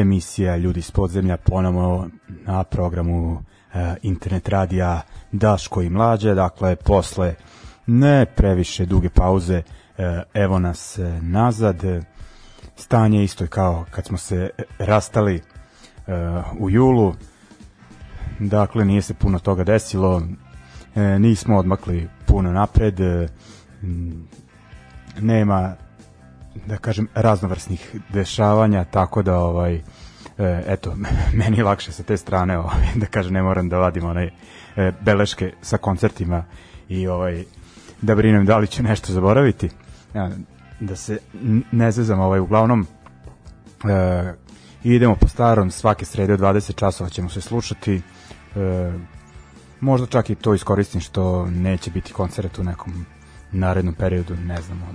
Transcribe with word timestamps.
Emisija 0.00 0.56
Ljudi 0.56 0.78
iz 0.78 0.90
podzemlja 0.90 1.36
ponovo 1.36 2.08
na 2.28 2.64
programu 2.64 3.32
uh, 3.32 3.40
internet 4.02 4.48
radija 4.48 5.00
Daško 5.32 5.82
i 5.82 5.90
Mlađe, 5.90 6.34
dakle 6.34 6.76
posle 6.76 7.34
ne 7.86 8.26
previše 8.26 8.86
duge 8.86 9.08
pauze 9.08 9.58
uh, 9.58 10.04
evo 10.34 10.58
nas 10.58 10.98
uh, 10.98 11.22
nazad. 11.22 11.76
Stanje 12.76 13.24
isto 13.24 13.46
kao 13.46 13.84
kad 13.90 14.04
smo 14.06 14.18
se 14.18 14.50
rastali 14.78 15.34
uh, 16.06 16.62
u 16.62 16.70
julu. 16.70 17.14
Dakle 18.38 18.84
nije 18.84 19.02
se 19.02 19.14
puno 19.14 19.38
toga 19.38 19.64
desilo. 19.64 20.16
Uh, 20.16 20.22
nismo 21.18 21.58
odmakli 21.58 22.08
puno 22.26 22.52
napred. 22.52 23.00
Uh, 23.00 23.28
nema 25.20 25.76
da 26.66 26.76
kažem 26.76 27.08
raznovrsnih 27.14 27.96
dešavanja 28.08 28.84
tako 28.84 29.22
da 29.22 29.38
ovaj 29.38 29.74
e, 29.74 29.82
eto 30.66 30.94
meni 31.38 31.56
je 31.56 31.64
lakše 31.64 31.92
sa 31.92 32.02
te 32.02 32.16
strane 32.16 32.58
ovaj 32.58 32.86
da 32.94 33.06
kažem 33.06 33.32
ne 33.32 33.42
moram 33.42 33.68
da 33.68 33.78
vadim 33.78 34.04
onaj 34.04 34.30
e, 34.76 34.92
beleške 35.00 35.52
sa 35.62 35.76
koncertima 35.76 36.44
i 36.88 37.08
ovaj 37.08 37.44
da 38.02 38.14
brinem 38.14 38.46
da 38.46 38.58
li 38.58 38.66
ću 38.66 38.82
nešto 38.82 39.12
zaboraviti. 39.12 39.70
Ja, 40.14 40.30
da 40.80 40.96
se 40.96 41.18
ne 41.72 41.90
zezam 41.90 42.20
ovaj 42.20 42.40
uglavnom 42.40 42.86
e, 43.84 44.34
idemo 44.84 45.16
po 45.16 45.28
starom 45.28 45.70
svake 45.70 46.04
srede 46.04 46.32
od 46.32 46.40
20 46.40 46.74
časova 46.74 47.10
ćemo 47.10 47.28
se 47.28 47.40
slušati 47.40 48.02
e, 48.56 48.92
možda 49.80 50.06
čak 50.06 50.30
i 50.30 50.34
to 50.34 50.54
iskoristim 50.54 51.00
što 51.00 51.46
neće 51.46 51.90
biti 51.90 52.12
koncert 52.12 52.58
u 52.58 52.64
nekom 52.64 53.06
narednom 53.52 53.94
periodu, 53.94 54.34
ne 54.36 54.62
znamo 54.62 54.86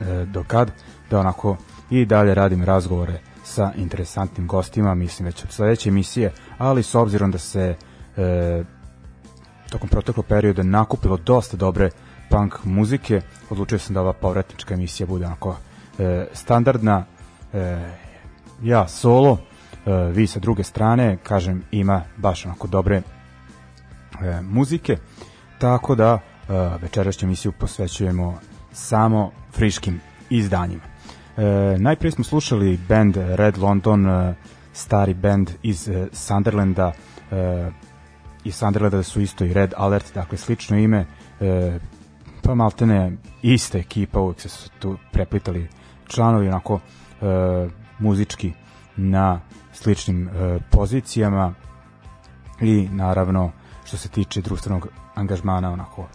e, 0.00 0.24
do 0.24 0.44
kad, 0.46 0.70
da 1.10 1.20
onako 1.20 1.56
i 1.90 2.04
dalje 2.04 2.34
radim 2.34 2.64
razgovore 2.64 3.20
sa 3.44 3.72
interesantnim 3.76 4.46
gostima, 4.46 4.94
mislim 4.94 5.26
već 5.26 5.44
od 5.44 5.52
sledeće 5.52 5.88
emisije, 5.88 6.32
ali 6.58 6.82
s 6.82 6.94
obzirom 6.94 7.30
da 7.30 7.38
se 7.38 7.74
e, 8.16 8.64
tokom 9.70 9.88
proteklog 9.88 10.26
perioda 10.26 10.62
nakupilo 10.62 11.16
dosta 11.16 11.56
dobre 11.56 11.90
punk 12.30 12.64
muzike, 12.64 13.20
odlučio 13.50 13.78
sam 13.78 13.94
da 13.94 14.00
ova 14.00 14.12
povratnička 14.12 14.74
emisija 14.74 15.06
bude 15.06 15.26
onako 15.26 15.56
e, 15.98 16.26
standardna, 16.32 17.04
e, 17.52 17.78
ja 18.62 18.88
solo, 18.88 19.38
e, 19.86 19.92
vi 20.12 20.26
sa 20.26 20.40
druge 20.40 20.62
strane, 20.62 21.16
kažem, 21.22 21.62
ima 21.70 22.02
baš 22.16 22.46
onako 22.46 22.66
dobre 22.66 23.02
e, 24.22 24.40
muzike, 24.42 24.96
tako 25.58 25.94
da 25.94 26.18
večerašnju 26.82 27.26
emisiju 27.26 27.52
posvećujemo 27.52 28.38
samo 28.72 29.30
friškim 29.52 30.00
izdanjima. 30.30 30.82
Uh, 30.82 31.44
najprije 31.80 32.12
smo 32.12 32.24
slušali 32.24 32.78
band 32.88 33.16
Red 33.16 33.58
London, 33.58 34.06
uh, 34.06 34.34
stari 34.72 35.14
band 35.14 35.50
iz 35.62 35.88
uh, 35.88 36.06
Sunderlanda, 36.12 36.86
uh, 36.86 37.72
iz 38.44 38.54
Sunderlanda 38.54 39.02
su 39.02 39.20
isto 39.20 39.44
i 39.44 39.52
Red 39.52 39.74
Alert, 39.76 40.14
dakle 40.14 40.38
slično 40.38 40.78
ime, 40.78 41.00
uh, 41.00 41.46
pa 42.42 42.54
maltene 42.54 43.12
ista 43.42 43.78
ekipa, 43.78 44.20
uvek 44.20 44.40
se 44.40 44.48
su 44.48 44.70
tu 44.78 44.96
preplitali 45.12 45.68
članovi, 46.06 46.48
onako 46.48 46.80
muzički 47.98 48.52
na 48.96 49.40
sličnim 49.72 50.28
e, 50.28 50.58
pozicijama. 50.70 51.54
I 52.60 52.88
naravno 52.92 53.50
što 53.84 53.96
se 53.96 54.08
tiče 54.08 54.40
društvenog 54.40 54.88
angažmana 55.14 55.72
onako 55.72 56.02
e, 56.02 56.06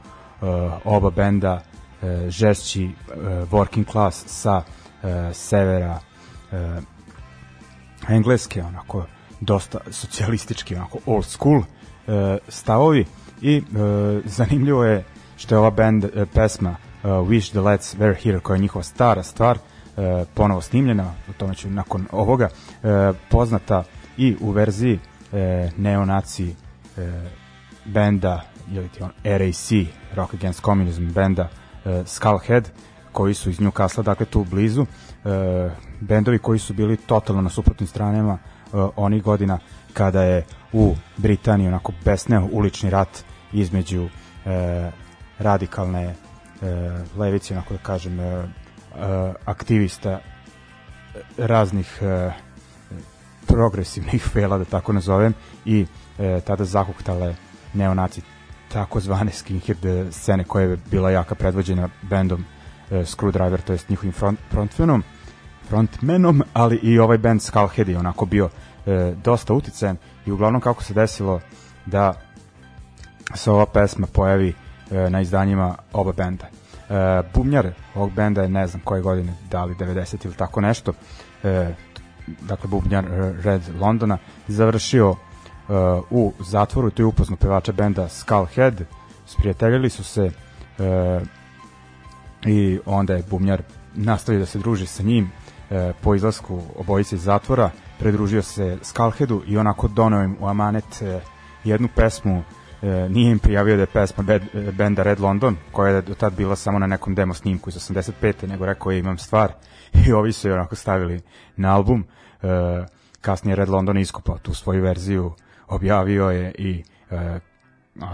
oba 0.84 1.10
benda 1.10 1.62
e, 2.02 2.30
žešći 2.30 2.84
e, 2.84 2.92
working 3.52 3.92
class 3.92 4.24
sa 4.28 4.62
severa 5.34 6.00
engleske 8.10 8.64
onako 8.64 9.06
dosta 9.40 9.80
socijalistički 9.92 10.76
onako 10.76 10.98
old 11.06 11.26
school 11.26 11.64
stavovi. 12.48 13.06
I 13.42 13.64
zanimljivo 14.26 14.84
je 14.84 15.04
što 15.38 15.56
je 15.56 15.60
ova 15.60 15.70
band 15.70 16.06
pesma 16.34 16.76
uh, 17.04 17.10
Wish 17.10 17.52
the 17.52 17.60
Let's 17.60 17.96
Were 17.98 18.16
Here 18.24 18.40
koja 18.40 18.56
je 18.56 18.62
njihova 18.62 18.84
stara 18.84 19.24
stvar 19.24 19.58
e, 19.58 20.26
ponovo 20.34 20.62
snimljena, 20.62 21.14
o 21.30 21.34
tome 21.38 21.56
ću 21.56 21.70
nakon 21.70 22.08
ovoga, 22.12 22.50
e, 22.84 23.12
poznata 23.30 23.84
i 24.18 24.36
u 24.42 24.52
verziji 24.52 25.00
e, 25.34 25.70
neonaci 25.78 26.50
e, 26.50 26.54
benda 27.86 28.42
ili 28.72 28.90
ti 28.90 29.04
on 29.04 29.12
RAC, 29.24 29.72
Rock 30.16 30.34
Against 30.34 30.62
Communism 30.62 31.06
benda 31.06 31.50
e, 31.86 32.04
Skullhead, 32.06 32.70
koji 33.12 33.34
su 33.34 33.50
iz 33.50 33.60
Newcastle, 33.60 34.04
dakle 34.04 34.26
tu 34.26 34.44
blizu, 34.44 34.86
e, 35.26 35.70
bendovi 36.00 36.40
koji 36.40 36.60
su 36.60 36.74
bili 36.74 36.98
totalno 36.98 37.42
na 37.42 37.50
suprotnim 37.50 37.88
stranama 37.88 38.34
e, 38.34 38.78
onih 38.96 39.24
godina 39.24 39.60
kada 39.94 40.24
je 40.24 40.46
u 40.74 40.96
Britaniji 41.18 41.68
onako 41.68 41.94
besneo 42.06 42.50
ulični 42.52 42.90
rat 42.90 43.24
između 43.54 44.08
e, 44.46 44.92
radikalne 45.40 46.04
e, 46.04 46.16
levice, 47.18 47.54
onako 47.54 47.74
da 47.74 47.80
kažem, 47.80 48.20
E, 48.94 49.34
aktivista 49.46 50.20
raznih 51.38 52.00
e, 52.02 52.32
progresivnih 53.48 54.24
fela, 54.34 54.58
da 54.58 54.66
tako 54.66 54.94
nazovem, 54.94 55.34
i 55.66 55.86
e, 56.20 56.42
tada 56.46 56.66
zahuktale 56.66 57.36
neonaci 57.74 58.22
takozvane 58.74 59.32
skinhead 59.32 59.78
scene 60.12 60.44
koja 60.44 60.70
je 60.70 60.78
bila 60.92 61.12
jaka 61.12 61.36
predvođena 61.36 61.90
bendom 62.02 62.46
e, 62.92 62.96
Screwdriver, 62.96 63.62
to 63.62 63.74
jest 63.74 63.90
njihovim 63.90 64.12
front, 64.12 64.40
frontmanom, 64.52 65.04
frontmanom, 65.70 66.44
ali 66.54 66.76
i 66.76 67.00
ovaj 67.00 67.18
band 67.18 67.42
Skullhead 67.42 67.90
je 67.90 67.98
onako 67.98 68.26
bio 68.26 68.50
e, 68.86 69.14
dosta 69.24 69.54
uticajan 69.54 69.98
i 70.26 70.32
uglavnom 70.32 70.62
kako 70.62 70.84
se 70.84 70.94
desilo 70.94 71.42
da 71.86 72.14
se 73.36 73.52
ova 73.52 73.66
pesma 73.66 74.08
pojavi 74.14 74.54
e, 74.92 75.10
na 75.10 75.22
izdanjima 75.22 75.76
oba 75.94 76.12
benda. 76.12 76.46
E, 76.46 77.24
bumnjar 77.34 77.72
ovog 77.96 78.12
benda 78.14 78.42
je 78.42 78.50
ne 78.50 78.68
znam 78.68 78.82
koje 78.84 79.02
godine, 79.02 79.34
da 79.52 79.66
li 79.66 79.76
90 79.76 80.26
ili 80.26 80.36
tako 80.36 80.62
nešto, 80.62 80.94
e, 81.44 81.74
dakle 82.42 82.70
bubnjar 82.70 83.06
Red 83.44 83.62
Londona, 83.80 84.18
završio 84.48 85.16
e, 85.70 85.74
u 86.10 86.34
zatvoru, 86.40 86.92
to 86.92 87.02
je 87.02 87.06
upozno 87.06 87.36
pevača 87.36 87.72
benda 87.72 88.10
Skullhead, 88.10 88.82
sprijateljili 89.26 89.90
su 89.90 90.04
se 90.04 90.32
e, 90.80 91.20
i 92.46 92.80
onda 92.86 93.14
je 93.14 93.24
bubnjar 93.30 93.62
nastavio 93.96 94.40
da 94.40 94.46
se 94.46 94.60
druži 94.60 94.86
sa 94.86 95.04
njim 95.04 95.32
e, 95.70 95.94
po 96.02 96.16
izlasku 96.16 96.62
obojice 96.76 97.16
iz 97.16 97.24
zatvora, 97.24 97.70
predružio 98.00 98.42
se 98.42 98.78
Skullheadu 98.84 99.42
i 99.48 99.58
onako 99.58 99.88
donao 99.88 100.24
im 100.24 100.38
u 100.40 100.48
amanet 100.48 101.02
e, 101.02 101.20
jednu 101.64 101.88
pesmu 101.96 102.44
e, 102.82 103.10
nije 103.10 103.32
im 103.32 103.40
prijavio 103.40 103.76
da 103.76 103.82
je 103.82 103.94
pesma 103.94 104.24
bed, 104.24 104.42
benda 104.74 105.04
Red 105.04 105.20
London, 105.20 105.58
koja 105.72 105.96
je 105.96 106.02
do 106.02 106.14
tad 106.14 106.34
bila 106.34 106.56
samo 106.56 106.80
na 106.80 106.88
nekom 106.88 107.16
demo 107.16 107.34
snimku 107.34 107.70
iz 107.70 107.76
85. 107.76 108.48
nego 108.48 108.66
rekao 108.66 108.92
je 108.92 109.00
imam 109.00 109.18
stvar 109.18 109.54
i 110.08 110.12
ovi 110.14 110.34
su 110.34 110.48
je 110.48 110.54
onako 110.54 110.76
stavili 110.76 111.22
na 111.56 111.76
album. 111.76 112.06
E, 112.42 112.48
kasnije 113.22 113.56
Red 113.56 113.70
London 113.70 113.98
iskopao 113.98 114.38
tu 114.38 114.54
svoju 114.54 114.84
verziju, 114.84 115.34
objavio 115.68 116.30
je 116.30 116.56
i 116.58 116.84
e, 117.12 117.40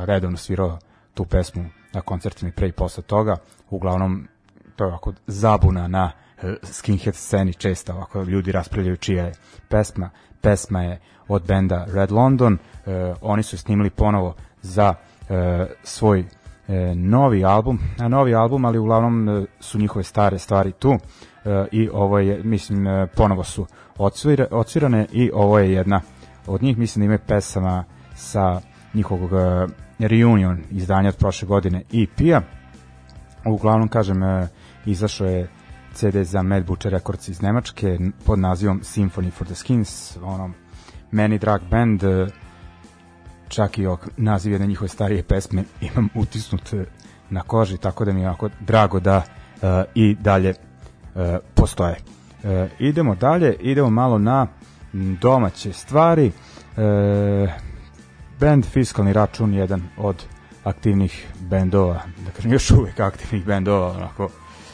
redovno 0.05 0.37
svirao 0.37 0.79
tu 1.13 1.25
pesmu 1.25 1.65
na 1.93 2.01
koncertima 2.01 2.49
i 2.49 2.51
pre 2.51 2.67
i 2.67 2.71
posle 2.71 3.03
toga. 3.03 3.37
Uglavnom, 3.69 4.27
to 4.75 4.83
je 4.83 4.87
ovako 4.87 5.13
zabuna 5.27 5.87
na 5.87 6.11
e, 6.41 6.55
skinhead 6.63 7.15
sceni 7.15 7.53
često 7.53 7.93
ovako 7.93 8.23
ljudi 8.23 8.51
raspravljaju 8.51 8.97
čija 8.97 9.25
je 9.25 9.33
pesma. 9.69 10.09
Pesma 10.41 10.83
je 10.83 10.99
od 11.27 11.43
benda 11.47 11.85
Red 11.93 12.11
London. 12.11 12.53
E, 12.85 13.13
oni 13.21 13.43
su 13.43 13.57
snimili 13.57 13.89
ponovo 13.89 14.35
za 14.61 14.93
e, 15.29 15.67
svoj 15.83 16.19
e, 16.67 16.95
novi 16.95 17.45
album, 17.45 17.79
a 17.99 18.07
novi 18.07 18.35
album, 18.35 18.65
ali 18.65 18.77
uglavnom 18.77 19.29
e, 19.29 19.45
su 19.59 19.79
njihove 19.79 20.03
stare 20.03 20.39
stvari 20.39 20.71
tu 20.71 20.97
e, 21.45 21.65
i 21.71 21.89
ovo 21.93 22.19
je, 22.19 22.43
mislim, 22.43 22.87
e, 22.87 23.07
ponovo 23.15 23.43
su 23.43 23.65
odsvira, 23.97 24.47
odsvirane 24.51 25.07
i 25.11 25.31
ovo 25.33 25.59
je 25.59 25.71
jedna 25.71 26.01
od 26.49 26.63
njih, 26.63 26.77
mislim 26.77 27.01
da 27.01 27.05
ima 27.05 27.17
pesama 27.27 27.83
sa 28.15 28.61
njihovog 28.93 29.31
e, 29.33 29.67
reunion 29.99 30.61
izdanja 30.71 31.09
od 31.09 31.17
prošle 31.17 31.47
godine 31.47 31.83
EP-a. 31.93 32.41
Uglavnom, 33.45 33.87
kažem, 33.87 34.23
e, 34.23 34.47
izašao 34.85 35.27
je 35.27 35.49
CD 35.93 36.15
za 36.21 36.43
Mad 36.43 36.65
Butcher 36.65 36.91
Records 36.91 37.27
iz 37.27 37.41
Nemačke 37.41 37.99
pod 38.25 38.39
nazivom 38.39 38.81
Symphony 38.81 39.31
for 39.31 39.47
the 39.47 39.55
Skins, 39.55 40.17
ono, 40.23 40.51
meni 41.11 41.37
drag 41.37 41.61
band, 41.71 42.03
e, 42.03 42.27
čak 43.47 43.77
i 43.77 43.85
ovak 43.85 44.09
naziv 44.17 44.51
jedne 44.51 44.67
njihove 44.67 44.89
starije 44.89 45.23
pesme 45.23 45.63
imam 45.93 46.09
utisnut 46.15 46.73
na 47.29 47.41
koži, 47.41 47.77
tako 47.77 48.05
da 48.05 48.13
mi 48.13 48.21
je 48.21 48.27
ovako 48.27 48.49
drago 48.59 48.99
da 48.99 49.17
uh, 49.17 49.69
i 49.95 50.15
dalje 50.19 50.49
uh, 50.49 51.21
postoje. 51.55 51.95
Uh, 52.43 52.49
idemo 52.79 53.15
dalje, 53.15 53.55
idemo 53.59 53.89
malo 53.89 54.17
na 54.17 54.47
domaće 54.93 55.73
stvari. 55.73 56.31
Uh, 56.77 57.49
band 58.39 58.65
Fiskalni 58.65 59.13
račun, 59.13 59.53
jedan 59.53 59.81
od 59.97 60.25
aktivnih 60.63 61.27
bendova, 61.39 62.01
da 62.25 62.31
kažem 62.31 62.51
još 62.51 62.71
uvek 62.71 62.99
aktivnih 62.99 63.45
bendova, 63.45 63.91
onako, 63.91 64.29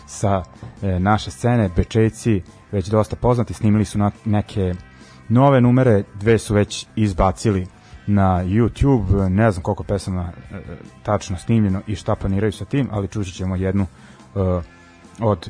sa 0.07 0.43
e, 0.81 0.99
naše 0.99 1.31
scene, 1.31 1.69
Bečejci, 1.75 2.41
već 2.71 2.87
dosta 2.87 3.15
poznati, 3.15 3.53
snimili 3.53 3.85
su 3.85 3.97
na 3.97 4.11
neke 4.25 4.73
nove 5.29 5.61
numere, 5.61 6.03
dve 6.13 6.37
su 6.37 6.53
već 6.53 6.87
izbacili 6.95 7.67
na 8.07 8.43
YouTube, 8.43 9.29
ne 9.29 9.51
znam 9.51 9.63
koliko 9.63 9.83
pesama 9.83 10.31
e, 10.51 10.59
tačno 11.03 11.37
snimljeno 11.37 11.81
i 11.87 11.95
šta 11.95 12.15
planiraju 12.15 12.51
sa 12.51 12.65
tim, 12.65 12.87
ali 12.91 13.07
čući 13.07 13.31
ćemo 13.31 13.55
jednu 13.55 13.83
e, 13.83 14.39
od 15.19 15.49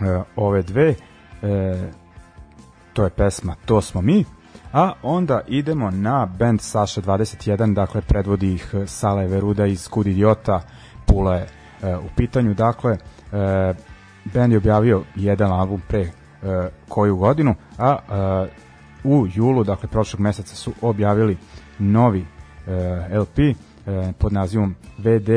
e, 0.00 0.22
ove 0.36 0.62
dve. 0.62 0.94
E, 1.42 1.90
to 2.98 3.04
je 3.04 3.10
pesma 3.10 3.54
To 3.64 3.80
smo 3.82 4.00
mi, 4.00 4.24
a 4.72 4.92
onda 5.02 5.40
idemo 5.46 5.90
na 5.90 6.26
band 6.38 6.60
Saša 6.60 7.00
21, 7.00 7.74
dakle 7.74 8.00
predvodi 8.00 8.54
ih 8.54 8.74
Sala 8.86 9.22
Veruda 9.22 9.66
iz 9.66 9.88
Kud 9.88 10.06
Idiota, 10.06 10.60
Pula 11.06 11.34
je 11.34 11.46
e, 11.82 11.96
u 11.96 12.08
pitanju, 12.16 12.54
dakle 12.54 12.92
e, 12.92 12.98
band 14.34 14.52
je 14.52 14.58
objavio 14.58 15.04
jedan 15.16 15.52
album 15.52 15.82
pre 15.88 16.00
e, 16.00 16.10
koju 16.88 17.16
godinu, 17.16 17.54
a 17.78 17.96
e, 17.98 18.48
u 19.04 19.26
julu, 19.34 19.64
dakle 19.64 19.88
prošlog 19.88 20.20
meseca 20.20 20.56
su 20.56 20.72
objavili 20.82 21.36
novi 21.78 22.26
e, 22.66 23.18
LP 23.18 23.38
e, 23.38 23.54
pod 24.18 24.32
nazivom 24.32 24.74
VD 24.98 25.28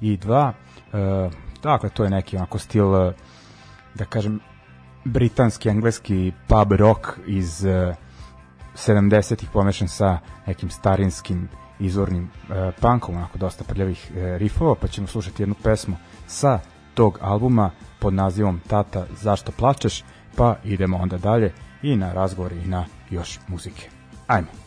i 0.00 0.18
2 0.18 0.52
e, 0.92 1.30
dakle 1.62 1.88
to 1.88 2.04
je 2.04 2.10
neki 2.10 2.36
onako 2.36 2.58
stil 2.58 2.96
e, 2.96 3.12
da 3.94 4.04
kažem 4.04 4.40
britanski, 5.04 5.68
engleski 5.68 6.32
pub 6.48 6.72
rock 6.72 7.08
iz 7.26 7.64
e, 7.64 7.94
70-ih 8.74 9.48
pomešan 9.52 9.88
sa 9.88 10.18
nekim 10.46 10.70
starinskim 10.70 11.48
izvornim 11.80 12.24
e, 12.24 12.72
punkom, 12.80 13.16
onako 13.16 13.38
dosta 13.38 13.64
prljavih 13.64 14.10
e, 14.16 14.38
rifova, 14.38 14.74
pa 14.74 14.88
ćemo 14.88 15.06
slušati 15.06 15.42
jednu 15.42 15.54
pesmu 15.62 15.96
sa 16.26 16.60
tog 16.94 17.18
albuma 17.20 17.70
pod 17.98 18.14
nazivom 18.14 18.60
Tata, 18.68 19.06
zašto 19.20 19.52
plačeš, 19.52 20.04
pa 20.36 20.56
idemo 20.64 20.96
onda 20.96 21.18
dalje 21.18 21.52
i 21.82 21.96
na 21.96 22.12
razgovor 22.12 22.52
i 22.52 22.66
na 22.66 22.84
još 23.10 23.40
muzike. 23.48 23.88
Ajmo. 24.26 24.61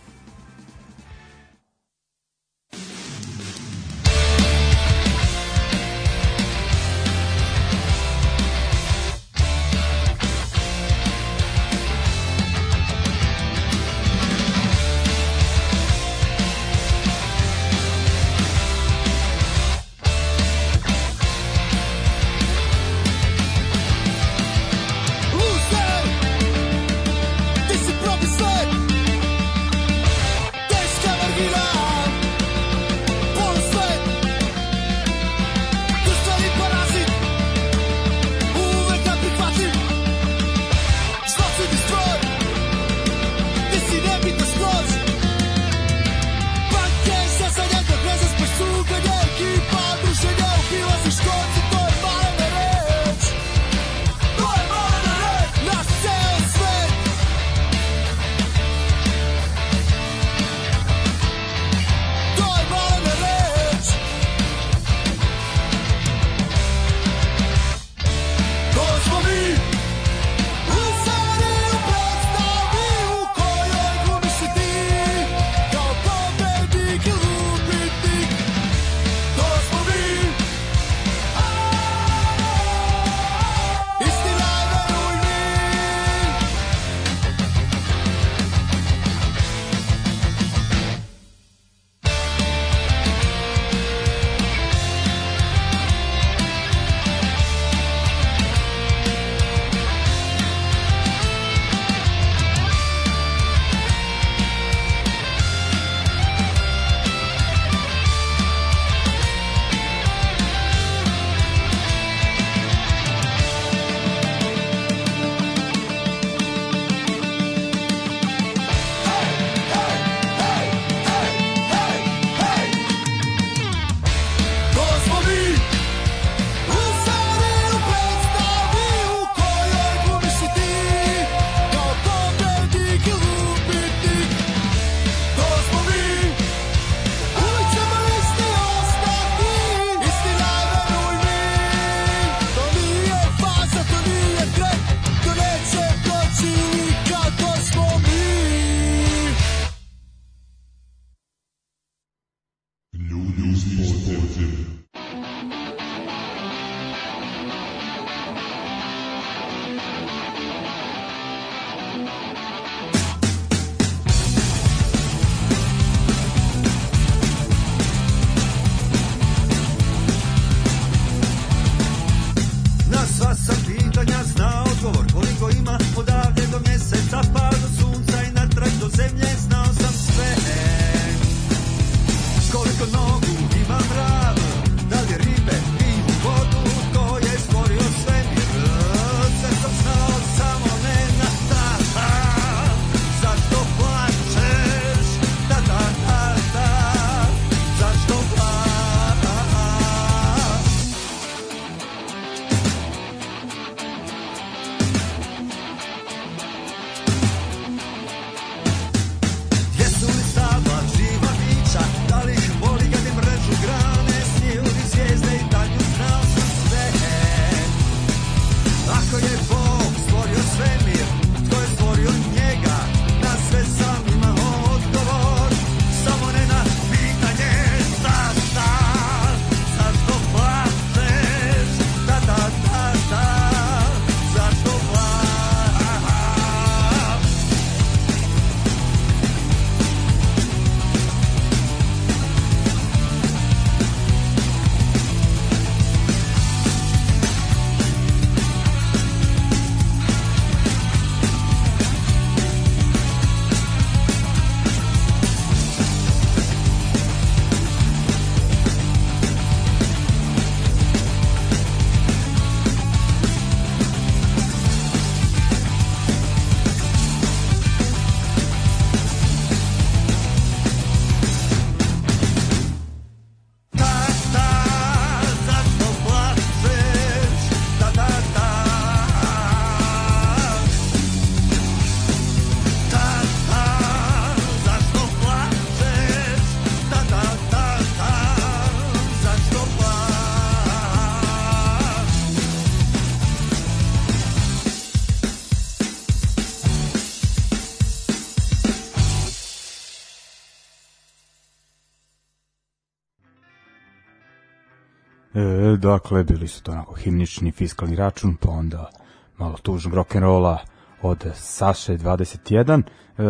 Dakle, 305.86 306.24
bili 306.24 306.48
su 306.48 306.63
to 306.63 306.72
onako 306.72 306.96
himnični 306.96 307.51
fiskalni 307.51 307.96
račun, 307.96 308.36
pa 308.36 308.50
onda 308.50 308.89
malo 309.38 309.58
tužnog 309.58 309.94
rock'n'rolla 309.94 310.58
od 311.01 311.32
Saše 311.36 311.98
21. 311.98 312.82
E, 313.18 313.24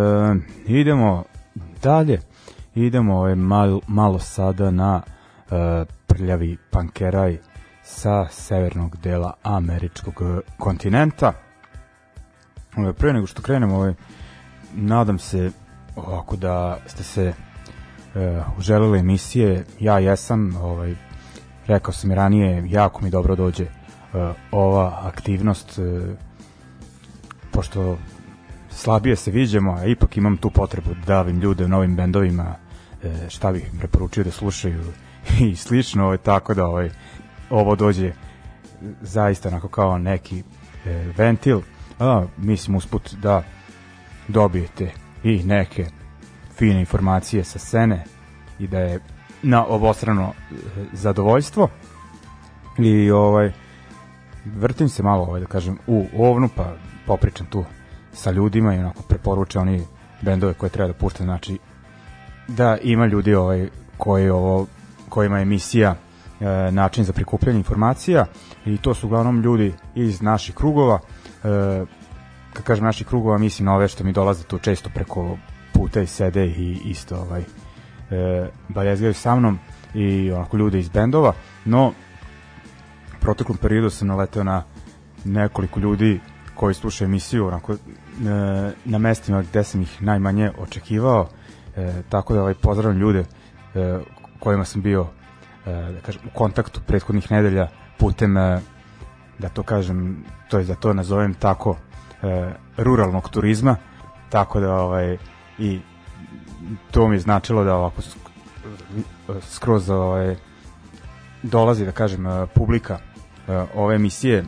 idemo 0.68 1.24
dalje, 1.84 2.22
idemo 2.76 3.18
ovaj, 3.18 3.36
malo, 3.36 3.82
malo 3.88 4.20
sada 4.20 4.72
na 4.72 5.02
e, 5.02 5.86
prljavi 6.08 6.58
pankeraj 6.72 7.38
sa 7.84 8.28
severnog 8.28 8.98
dela 8.98 9.34
američkog 9.44 10.22
kontinenta. 10.58 11.34
E, 12.78 12.94
pre 12.94 13.14
nego 13.14 13.28
što 13.28 13.42
krenemo, 13.42 13.76
ovaj, 13.76 13.94
nadam 14.74 15.20
se 15.20 15.52
ovako 15.96 16.36
da 16.36 16.78
ste 16.86 17.04
se 17.04 17.34
e, 18.16 18.42
uželili 18.58 19.00
emisije, 19.00 19.66
ja 19.80 20.00
jesam, 20.00 20.56
ovaj, 20.56 20.96
rekao 21.68 21.94
sam 21.94 22.12
i 22.12 22.16
ranije, 22.16 22.64
jako 22.70 23.04
mi 23.04 23.10
dobro 23.10 23.36
dođe 23.36 23.64
e, 23.64 23.70
ova 24.52 25.00
aktivnost, 25.04 25.80
e, 25.80 26.16
pošto 27.52 27.98
slabije 28.70 29.16
se 29.16 29.32
viđemo, 29.32 29.74
a 29.74 29.86
ipak 29.86 30.18
imam 30.18 30.38
tu 30.38 30.50
potrebu 30.50 30.90
da 30.94 31.06
davim 31.06 31.40
ljude 31.40 31.66
u 31.66 31.68
novim 31.68 31.96
bendovima 31.96 32.56
e, 33.04 33.30
šta 33.30 33.52
bih 33.52 33.70
im 33.74 33.80
preporučio 33.80 34.24
da 34.24 34.32
slušaju 34.32 34.84
i 35.52 35.56
slično, 35.56 36.06
ovaj, 36.06 36.18
tako 36.18 36.54
da 36.54 36.66
ovaj, 36.66 36.90
ovo 37.50 37.76
dođe 37.76 38.14
zaista 39.02 39.50
onako 39.50 39.68
kao 39.68 39.98
neki 39.98 40.44
ventil, 41.18 41.62
a 42.00 42.26
mislim 42.38 42.76
usput 42.76 43.14
da 43.14 43.44
dobijete 44.28 44.92
i 45.24 45.44
neke 45.44 45.86
fine 46.58 46.80
informacije 46.80 47.44
sa 47.44 47.60
scene 47.60 48.04
i 48.60 48.68
da 48.68 48.80
je 48.80 49.00
na 49.46 49.66
obostrano 49.66 50.24
e, 50.24 50.56
zadovoljstvo. 50.94 51.70
I 52.78 53.12
ovaj 53.12 53.52
vrtim 54.46 54.90
se 54.90 55.04
malo 55.04 55.24
ovaj 55.24 55.42
da 55.42 55.48
kažem 55.48 55.78
u 55.88 56.08
ovnu 56.18 56.50
pa 56.56 56.74
popričam 57.08 57.48
tu 57.48 57.64
sa 58.14 58.32
ljudima 58.32 58.76
i 58.76 58.78
onako 58.78 59.04
preporučam 59.04 59.62
oni 59.62 59.84
bendove 60.22 60.54
koje 60.54 60.70
treba 60.70 60.88
da 60.88 60.94
puštam 60.94 61.26
znači 61.26 61.60
da 62.48 62.78
ima 62.82 63.06
ljudi 63.06 63.36
ovaj 63.36 63.70
koji 63.98 64.30
ovo 64.30 64.66
kojima 65.10 65.38
je 65.38 65.42
emisija 65.42 65.96
e, 65.96 66.72
način 66.72 67.04
za 67.04 67.14
prikupljanje 67.14 67.58
informacija 67.58 68.26
i 68.66 68.78
to 68.78 68.94
su 68.94 69.08
uglavnom 69.08 69.42
ljudi 69.42 69.74
iz 69.96 70.22
naših 70.22 70.56
krugova. 70.56 71.00
E, 71.00 71.86
kad 72.54 72.64
kažem 72.64 72.86
naših 72.86 73.08
krugova 73.08 73.38
mislim 73.38 73.66
na 73.66 73.76
ove 73.76 73.88
što 73.88 74.04
mi 74.04 74.12
dolaze 74.12 74.44
tu 74.44 74.60
često 74.60 74.90
preko 74.94 75.38
puta 75.74 76.02
i 76.02 76.08
sede 76.08 76.46
i 76.46 76.80
isto 76.86 77.18
ovaj 77.18 77.44
e, 78.12 78.48
baljezgaju 78.70 79.14
sa 79.14 79.36
mnom 79.36 79.60
i 79.94 80.32
onako 80.32 80.58
ljude 80.58 80.80
iz 80.80 80.90
bendova, 80.90 81.34
no 81.66 81.94
proteklom 83.20 83.58
periodu 83.58 83.90
sam 83.90 84.08
naleteo 84.08 84.44
na 84.44 84.64
nekoliko 85.24 85.80
ljudi 85.80 86.20
koji 86.56 86.74
slušaju 86.74 87.06
emisiju 87.06 87.48
onako, 87.48 87.74
e, 87.74 87.78
na 88.86 88.98
mestima 88.98 89.42
gde 89.42 89.64
sam 89.64 89.82
ih 89.82 90.02
najmanje 90.02 90.52
očekivao, 90.60 91.28
e, 91.76 91.94
tako 92.10 92.34
da 92.34 92.42
ovaj, 92.42 92.54
pozdravljam 92.54 93.02
ljude 93.02 93.20
e, 93.76 94.00
kojima 94.40 94.66
sam 94.66 94.82
bio 94.82 95.08
e, 95.66 95.72
da 95.72 96.02
kažem, 96.06 96.22
u 96.26 96.38
kontaktu 96.38 96.82
prethodnih 96.88 97.32
nedelja 97.32 97.68
putem 97.98 98.38
e, 98.38 98.62
da 99.40 99.50
to 99.50 99.64
kažem, 99.64 100.24
to 100.50 100.58
je 100.60 100.66
da 100.66 100.76
to 100.76 100.94
nazovem 100.94 101.34
tako 101.34 101.76
e, 102.24 102.54
ruralnog 102.78 103.30
turizma, 103.30 103.76
tako 104.30 104.60
da 104.60 104.74
ovaj 104.74 105.18
i 105.58 105.80
to 106.92 107.08
mi 107.08 107.16
je 107.16 107.20
značilo 107.20 107.64
da 107.64 107.76
ovako 107.76 108.02
skroz 109.42 109.90
ovaj, 109.90 110.36
dolazi, 111.44 111.86
da 111.86 111.92
kažem, 111.92 112.28
e, 112.28 112.48
publika 112.56 112.98
e, 112.98 113.66
ove 113.76 113.96
emisije 113.96 114.46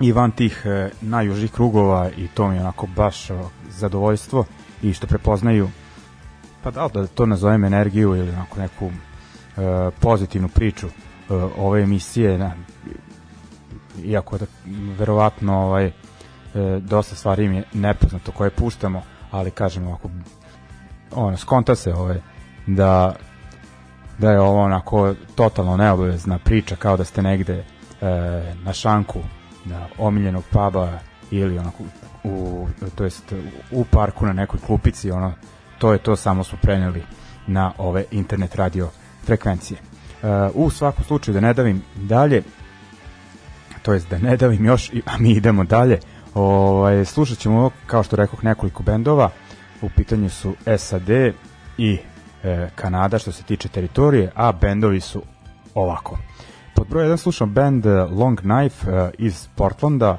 i 0.00 0.12
van 0.12 0.30
tih 0.30 0.62
e, 0.64 0.90
najužih 1.00 1.52
krugova 1.52 2.10
i 2.16 2.28
to 2.28 2.48
mi 2.48 2.54
je 2.54 2.60
onako 2.60 2.86
baš 2.96 3.28
zadovoljstvo 3.68 4.44
i 4.82 4.92
što 4.92 5.06
prepoznaju 5.06 5.70
pa 6.62 6.70
da 6.70 6.88
da 6.94 7.06
to 7.06 7.26
nazovem 7.26 7.64
energiju 7.64 8.16
ili 8.16 8.30
onako 8.30 8.60
neku 8.60 8.90
pozitivnu 10.00 10.48
priču 10.48 10.86
ove 11.58 11.82
emisije 11.82 12.38
na, 12.38 12.52
iako 14.04 14.38
da 14.38 14.46
verovatno 14.98 15.54
ovaj 15.56 15.92
dosta 16.80 17.16
stvari 17.16 17.48
mi 17.48 17.56
je 17.56 17.64
nepoznato 17.72 18.32
koje 18.32 18.50
puštamo 18.50 19.02
ali 19.30 19.50
kažem 19.50 19.86
ovako 19.86 20.10
ono, 21.14 21.36
skonta 21.36 21.74
se 21.74 21.94
ovaj, 21.94 22.20
da 22.66 23.16
da 24.18 24.30
je 24.30 24.40
ovo 24.40 24.62
onako 24.62 25.14
totalno 25.34 25.76
neobavezna 25.76 26.38
priča 26.38 26.76
kao 26.76 26.96
da 26.96 27.04
ste 27.04 27.22
negde 27.22 27.54
e, 27.54 27.64
na 28.64 28.72
šanku 28.72 29.18
na 29.64 29.86
omiljenog 29.98 30.44
puba 30.50 30.98
ili 31.30 31.58
onako 31.58 31.82
u, 32.24 32.66
to 32.94 33.04
jest 33.04 33.32
u 33.70 33.84
parku 33.84 34.26
na 34.26 34.32
nekoj 34.32 34.60
klupici 34.60 35.10
ono 35.10 35.32
to 35.78 35.92
je 35.92 35.98
to 35.98 36.16
samo 36.16 36.44
smo 36.44 36.58
preneli 36.62 37.02
na 37.46 37.72
ove 37.78 38.04
internet 38.10 38.54
radio 38.54 38.88
frekvencije. 39.24 39.78
E, 40.22 40.26
u 40.54 40.70
svakom 40.70 41.04
slučaju 41.04 41.34
da 41.34 41.40
ne 41.40 41.54
davim 41.54 41.82
dalje 41.94 42.42
to 43.82 43.92
jest 43.92 44.10
da 44.10 44.18
ne 44.18 44.36
davim 44.36 44.64
još 44.64 44.90
a 45.06 45.18
mi 45.18 45.30
idemo 45.30 45.64
dalje 45.64 45.98
ovaj, 46.34 47.04
slušat 47.04 47.38
ćemo 47.38 47.70
kao 47.86 48.02
što 48.02 48.16
rekoh 48.16 48.44
nekoliko 48.44 48.82
bendova 48.82 49.30
u 49.82 49.88
pitanju 49.96 50.30
su 50.30 50.54
SAD 50.78 51.10
i 51.78 51.98
e, 52.44 52.68
Kanada 52.74 53.18
što 53.18 53.32
se 53.32 53.42
tiče 53.42 53.68
teritorije, 53.68 54.32
a 54.34 54.52
bendovi 54.52 55.00
su 55.00 55.22
ovako. 55.74 56.18
Pod 56.74 56.88
broj 56.88 57.08
1 57.08 57.16
slušam 57.16 57.52
band 57.52 57.86
e, 57.86 57.90
Long 57.90 58.40
Knife 58.40 58.90
e, 58.90 59.10
iz 59.18 59.48
Portlanda, 59.54 60.18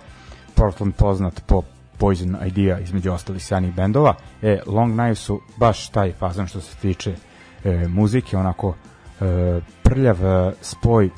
Portland 0.56 0.96
poznat 0.96 1.42
po 1.48 1.62
Poison 1.98 2.38
Idea 2.46 2.80
između 2.80 3.12
ostalih 3.12 3.46
sjajnih 3.46 3.76
bendova. 3.76 4.16
E, 4.42 4.60
Long 4.66 4.94
Knife 4.94 5.16
su 5.16 5.42
baš 5.58 5.90
taj 5.90 6.12
fazan 6.12 6.48
što 6.48 6.62
se 6.62 6.76
tiče 6.76 7.16
e, 7.64 7.88
muzike, 7.88 8.38
onako 8.38 8.76
e, 9.22 9.60
prljav 9.84 10.26
e, 10.26 10.54
spoj 10.62 11.06
e, 11.06 11.12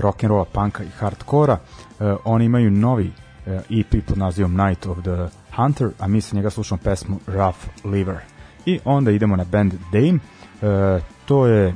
rock'n'rolla, 0.00 0.44
punka 0.44 0.82
i 0.82 0.88
hardkora. 0.88 1.58
E, 2.00 2.14
oni 2.24 2.44
imaju 2.44 2.70
novi 2.70 3.12
e, 3.46 3.60
EP 3.70 4.06
pod 4.06 4.18
nazivom 4.18 4.56
Night 4.56 4.86
of 4.86 4.98
the 5.02 5.28
Hunter, 5.56 5.90
a 5.98 6.08
mi 6.08 6.20
sa 6.20 6.36
njega 6.36 6.50
slušamo 6.50 6.80
pesmu 6.84 7.18
Rough 7.26 7.58
Liver. 7.84 8.18
I 8.66 8.78
onda 8.84 9.10
idemo 9.10 9.36
na 9.36 9.44
band 9.44 9.74
Dame, 9.92 10.18
e, 10.62 11.00
to 11.26 11.46
je 11.46 11.74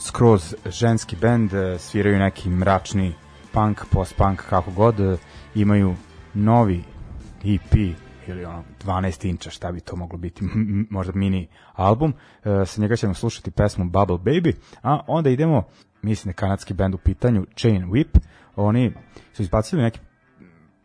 skroz 0.00 0.54
ženski 0.66 1.16
band, 1.16 1.54
e, 1.54 1.78
sviraju 1.78 2.18
neki 2.18 2.48
mračni 2.48 3.14
punk, 3.52 3.80
post-punk, 3.90 4.42
kako 4.48 4.70
god, 4.70 5.00
e, 5.00 5.16
imaju 5.54 5.94
novi 6.34 6.84
EP 7.44 7.74
ili 8.26 8.44
ono 8.44 8.64
12 8.84 9.28
inča, 9.28 9.50
šta 9.50 9.72
bi 9.72 9.80
to 9.80 9.96
moglo 9.96 10.18
biti, 10.18 10.44
možda 10.90 11.12
mini 11.14 11.48
album. 11.72 12.14
E, 12.44 12.66
sa 12.66 12.80
njega 12.80 12.96
ćemo 12.96 13.14
slušati 13.14 13.50
pesmu 13.50 13.84
Bubble 13.84 14.18
Baby, 14.18 14.52
a 14.82 15.00
onda 15.06 15.30
idemo, 15.30 15.62
mislim 16.02 16.32
da 16.32 16.36
kanadski 16.36 16.74
band 16.74 16.94
u 16.94 16.98
pitanju, 16.98 17.46
Chain 17.56 17.90
Whip, 17.90 18.18
oni 18.56 18.92
su 19.32 19.42
izbacili 19.42 19.82
neki 19.82 20.00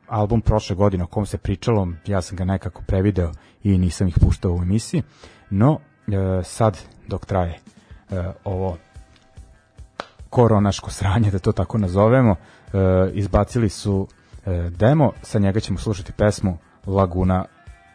album 0.09 0.41
prošle 0.41 0.75
godine 0.75 1.03
o 1.03 1.07
kom 1.07 1.25
se 1.25 1.37
pričalo, 1.37 1.87
ja 2.05 2.21
sam 2.21 2.37
ga 2.37 2.45
nekako 2.45 2.81
prevideo 2.87 3.31
i 3.63 3.77
nisam 3.77 4.07
ih 4.07 4.15
puštao 4.21 4.53
u 4.53 4.61
emisiji, 4.61 5.03
no 5.49 5.79
e, 6.07 6.43
sad 6.43 6.77
dok 7.07 7.25
traje 7.25 7.59
e, 8.09 8.23
ovo 8.43 8.77
koronaško 10.29 10.91
sranje, 10.91 11.31
da 11.31 11.39
to 11.39 11.51
tako 11.51 11.77
nazovemo, 11.77 12.35
e, 12.35 12.77
izbacili 13.13 13.69
su 13.69 14.07
demo, 14.69 15.11
sa 15.21 15.39
njega 15.39 15.59
ćemo 15.59 15.79
slušati 15.79 16.11
pesmu 16.11 16.57
Laguna 16.85 17.45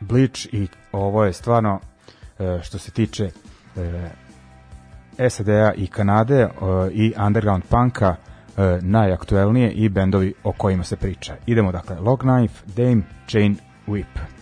Bleach 0.01 0.47
i 0.53 0.69
ovo 0.93 1.25
je 1.25 1.33
stvarno 1.33 1.81
što 2.63 2.79
se 2.79 2.91
tiče 2.91 3.31
SAD-a 5.29 5.73
i 5.77 5.87
Kanade 5.87 6.49
i 6.93 7.15
underground 7.27 7.65
punka 7.69 8.17
e, 8.57 8.79
najaktuelnije 8.83 9.71
i 9.71 9.89
bendovi 9.89 10.35
o 10.45 10.53
kojima 10.53 10.85
se 10.85 10.97
priča. 10.97 11.35
Idemo 11.47 11.73
dakle, 11.73 11.97
Log 12.01 12.21
Knife, 12.21 12.65
Dame, 12.77 13.03
Chain, 13.27 13.57
Whip. 13.87 14.34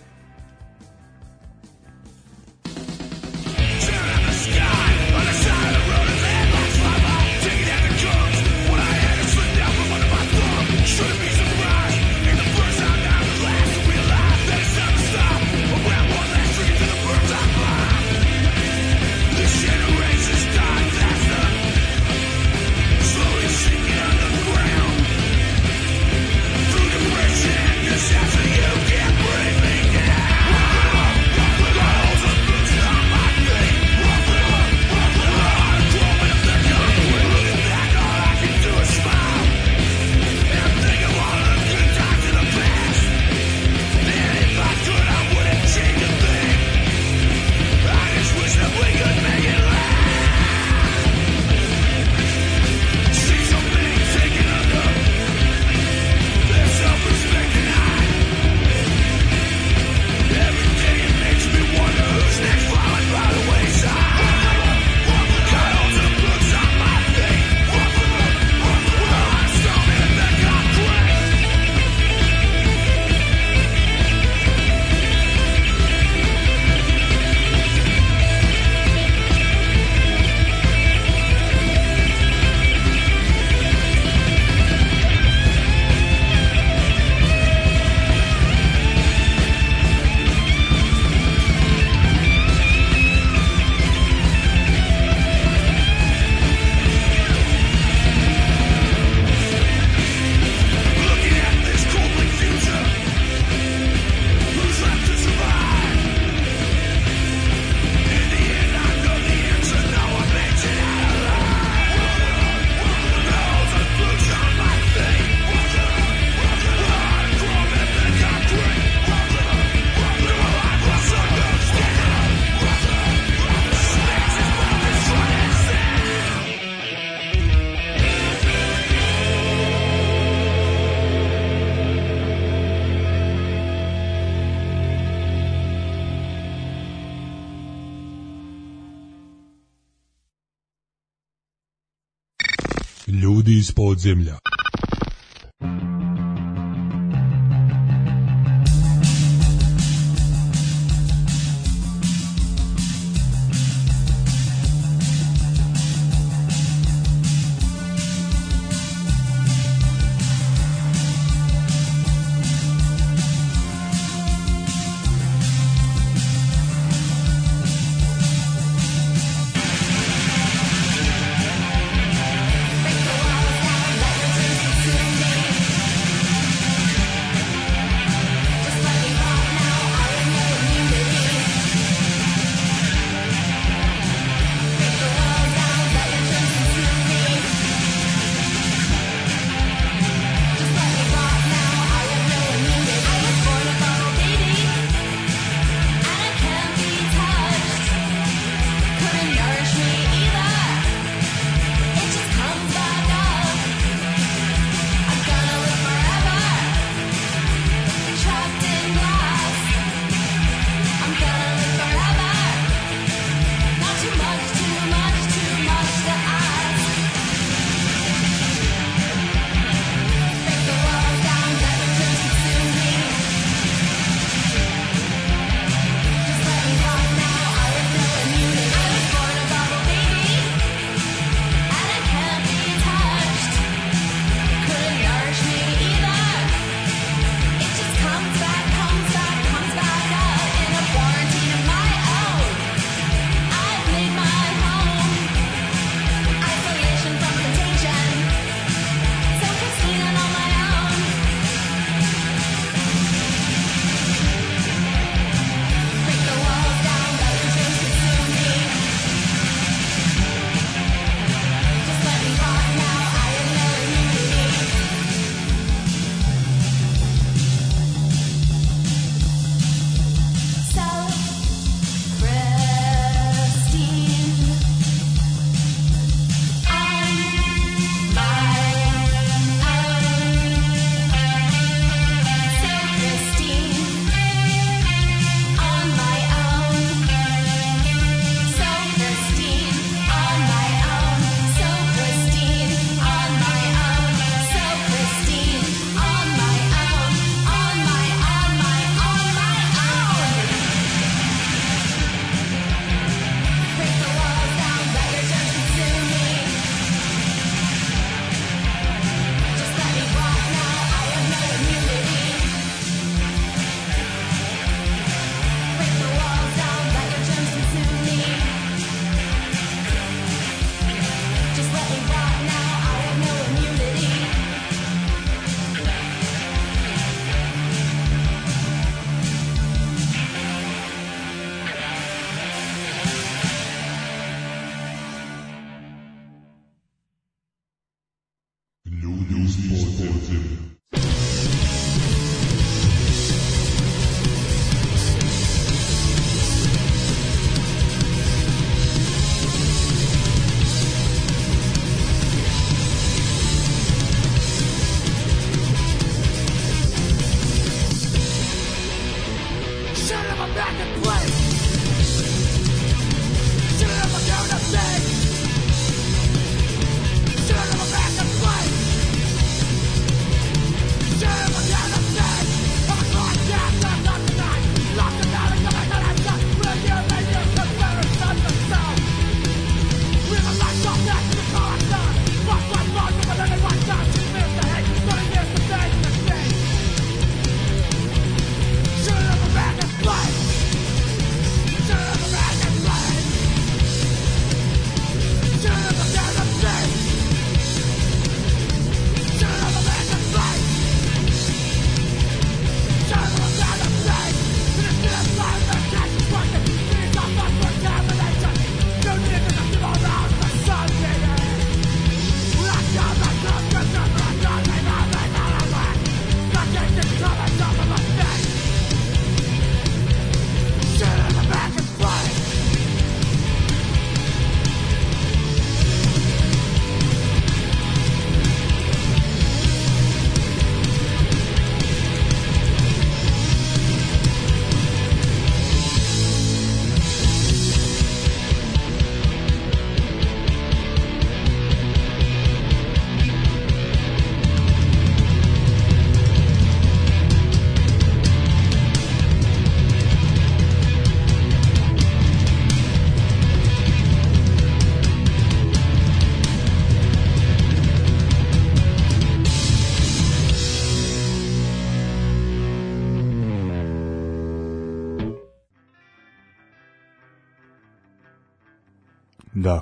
Iz 143.59 143.73
podzemlja. 143.73 144.39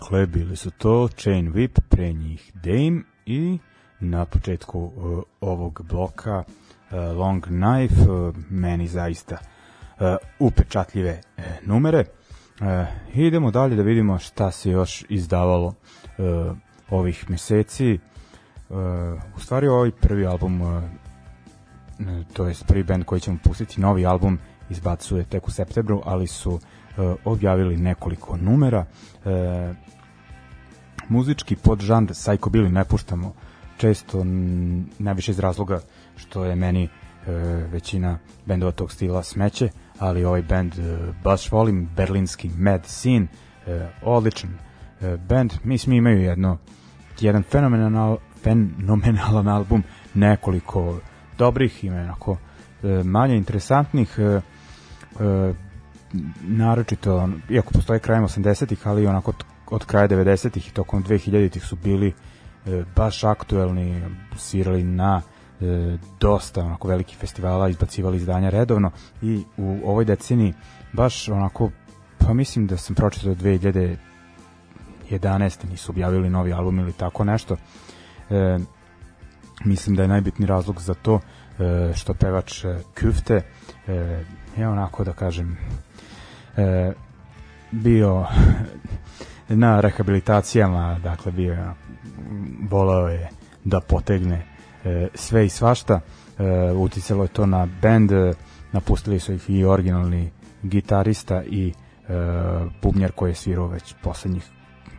Dakle, 0.00 0.26
bili 0.26 0.56
su 0.56 0.70
to 0.70 1.08
Chain 1.08 1.52
Whip, 1.52 1.80
pre 1.88 2.12
njih 2.12 2.52
Dame 2.54 3.02
i 3.26 3.58
na 4.00 4.24
početku 4.24 4.80
uh, 4.80 5.22
ovog 5.40 5.82
bloka 5.88 6.38
uh, 6.38 7.16
Long 7.16 7.44
Knife, 7.44 8.10
uh, 8.10 8.34
meni 8.50 8.88
zaista 8.88 9.36
upečatljive 10.38 11.20
numere. 11.62 12.04
Idemo 13.14 13.50
dalje 13.50 13.76
da 13.76 13.82
vidimo 13.82 14.18
šta 14.18 14.50
se 14.50 14.70
još 14.70 15.04
izdavalo 15.08 15.74
ovih 16.90 17.30
meseci. 17.30 17.98
U 19.36 19.40
stvari 19.40 19.68
ovaj 19.68 19.90
prvi 19.90 20.26
album, 20.26 20.60
to 22.32 22.46
je 22.46 22.54
prvi 22.68 22.84
band 22.84 23.04
koji 23.04 23.20
ćemo 23.20 23.38
pustiti, 23.44 23.80
novi 23.80 24.06
album 24.06 24.38
izbacuje 24.70 25.24
tek 25.24 25.48
u 25.48 25.50
septembru, 25.50 26.02
ali 26.04 26.26
su 26.26 26.50
uh, 26.50 26.60
objavili 27.24 27.76
nekoliko 27.76 28.36
numera. 28.36 28.84
Uh, 29.24 29.30
muzički 31.08 31.56
podžanr 31.56 32.10
psychobilly 32.10 32.72
ne 32.72 32.84
puštamo 32.84 33.32
često 33.80 34.24
najviše 34.98 35.30
iz 35.30 35.38
razloga 35.38 35.80
što 36.16 36.44
je 36.44 36.56
meni 36.56 36.84
e, 36.84 36.90
većina 37.72 38.18
bendova 38.46 38.72
tog 38.72 38.92
stila 38.92 39.22
smeće, 39.22 39.68
ali 39.98 40.24
ovaj 40.24 40.42
bend 40.42 40.78
e, 40.78 40.96
baš 41.24 41.52
volim, 41.52 41.88
berlinski 41.96 42.50
Mad 42.58 42.86
Scene, 42.86 43.26
e, 43.66 43.88
odličan 44.02 44.50
e, 44.50 45.16
bend, 45.16 45.52
mislim 45.64 45.96
imaju 45.96 46.20
jedno 46.20 46.58
jedan 47.20 47.42
fenomenal, 47.42 48.16
fenomenalan 48.42 49.48
album, 49.48 49.82
nekoliko 50.14 51.00
dobrih, 51.38 51.84
ima 51.84 51.96
onako 51.96 52.36
e, 52.82 53.02
manje 53.04 53.36
interesantnih, 53.36 54.14
e, 54.18 54.22
e, 54.22 54.40
naročito, 56.42 57.28
iako 57.48 57.72
postoje 57.72 58.00
krajem 58.00 58.24
80-ih, 58.24 58.86
ali 58.88 59.06
onako 59.06 59.32
od 59.70 59.84
kraja 59.84 60.08
90-ih 60.08 60.68
i 60.68 60.72
tokom 60.72 61.04
2000-ih 61.04 61.64
su 61.64 61.76
bili 61.76 62.12
e, 62.66 62.84
baš 62.96 63.24
aktuelni, 63.24 64.02
svirali 64.36 64.84
na 64.84 65.22
e, 65.60 65.96
dosta 66.20 66.64
onako 66.64 66.88
velikih 66.88 67.18
festivala, 67.18 67.68
izbacivali 67.68 68.16
izdanja 68.16 68.50
redovno 68.50 68.90
i 69.22 69.42
u 69.56 69.80
ovoj 69.84 70.04
deceniji 70.04 70.54
baš 70.92 71.28
onako, 71.28 71.70
pa 72.18 72.32
mislim 72.32 72.66
da 72.66 72.76
sam 72.76 72.94
pročitao 72.94 73.34
2011. 73.34 73.96
nisu 75.70 75.92
objavili 75.92 76.30
novi 76.30 76.52
album 76.52 76.78
ili 76.78 76.92
tako 76.92 77.24
nešto. 77.24 77.56
E, 78.30 78.58
mislim 79.64 79.96
da 79.96 80.02
je 80.02 80.08
najbitni 80.08 80.46
razlog 80.46 80.80
za 80.80 80.94
to 80.94 81.20
e, 81.58 81.92
što 81.94 82.14
pevač 82.14 82.64
e, 82.64 82.78
Küfte 82.94 83.40
e, 83.86 84.24
je 84.56 84.68
onako 84.68 85.04
da 85.04 85.12
kažem 85.12 85.58
e, 86.56 86.92
bio 87.70 88.26
na 89.48 89.80
rehabilitacijama, 89.80 90.98
dakle 91.02 91.32
bio 91.32 91.52
je 91.52 91.70
volao 92.70 93.08
je 93.08 93.28
da 93.64 93.80
potegne 93.80 94.46
e, 94.84 95.08
sve 95.14 95.46
i 95.46 95.48
svašta. 95.48 96.00
E, 96.38 96.72
uticalo 96.72 97.22
je 97.24 97.28
to 97.28 97.46
na 97.46 97.68
bend, 97.82 98.10
napustili 98.72 99.20
su 99.20 99.32
ih 99.32 99.50
i 99.50 99.64
originalni 99.64 100.30
gitarista 100.62 101.42
i 101.42 101.68
e, 101.68 101.72
bubnjar 102.82 103.12
koji 103.12 103.30
je 103.30 103.34
svirao 103.34 103.66
već 103.66 103.94
poslednjih 104.02 104.50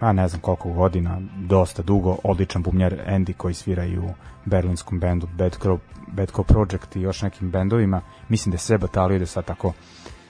a 0.01 0.13
ne 0.13 0.27
znam 0.27 0.41
koliko 0.41 0.69
godina, 0.69 1.21
dosta 1.35 1.83
dugo, 1.83 2.17
odličan 2.23 2.63
bubnjar 2.63 2.95
Andy 3.07 3.33
koji 3.33 3.53
svira 3.53 3.85
i 3.85 3.97
u 3.97 4.09
berlinskom 4.45 4.99
bendu 4.99 5.27
Bad 5.33 5.57
Crow, 5.59 5.77
Bad 6.07 6.31
Crow 6.31 6.43
Project 6.43 6.95
i 6.95 7.01
još 7.01 7.21
nekim 7.21 7.51
bendovima. 7.51 8.01
Mislim 8.29 8.51
da 8.51 8.55
je 8.55 8.59
sve 8.59 8.77
batalio 8.77 9.19
da 9.19 9.25
sad 9.25 9.45
tako 9.45 9.73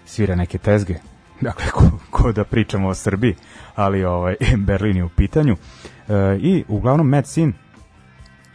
svira 0.05 0.35
neke 0.35 0.57
tezge, 0.57 0.95
dakle 1.41 1.65
ko, 1.71 1.83
ko 2.09 2.31
da 2.31 2.43
pričamo 2.43 2.87
o 2.87 2.93
Srbiji, 2.93 3.35
ali 3.75 4.03
ovaj 4.03 4.35
Berlin 4.67 4.97
je 4.97 5.03
u 5.03 5.09
pitanju. 5.09 5.57
E, 6.09 6.37
I 6.39 6.63
uglavnom 6.67 7.07
Mad 7.07 7.27
Scene 7.27 7.53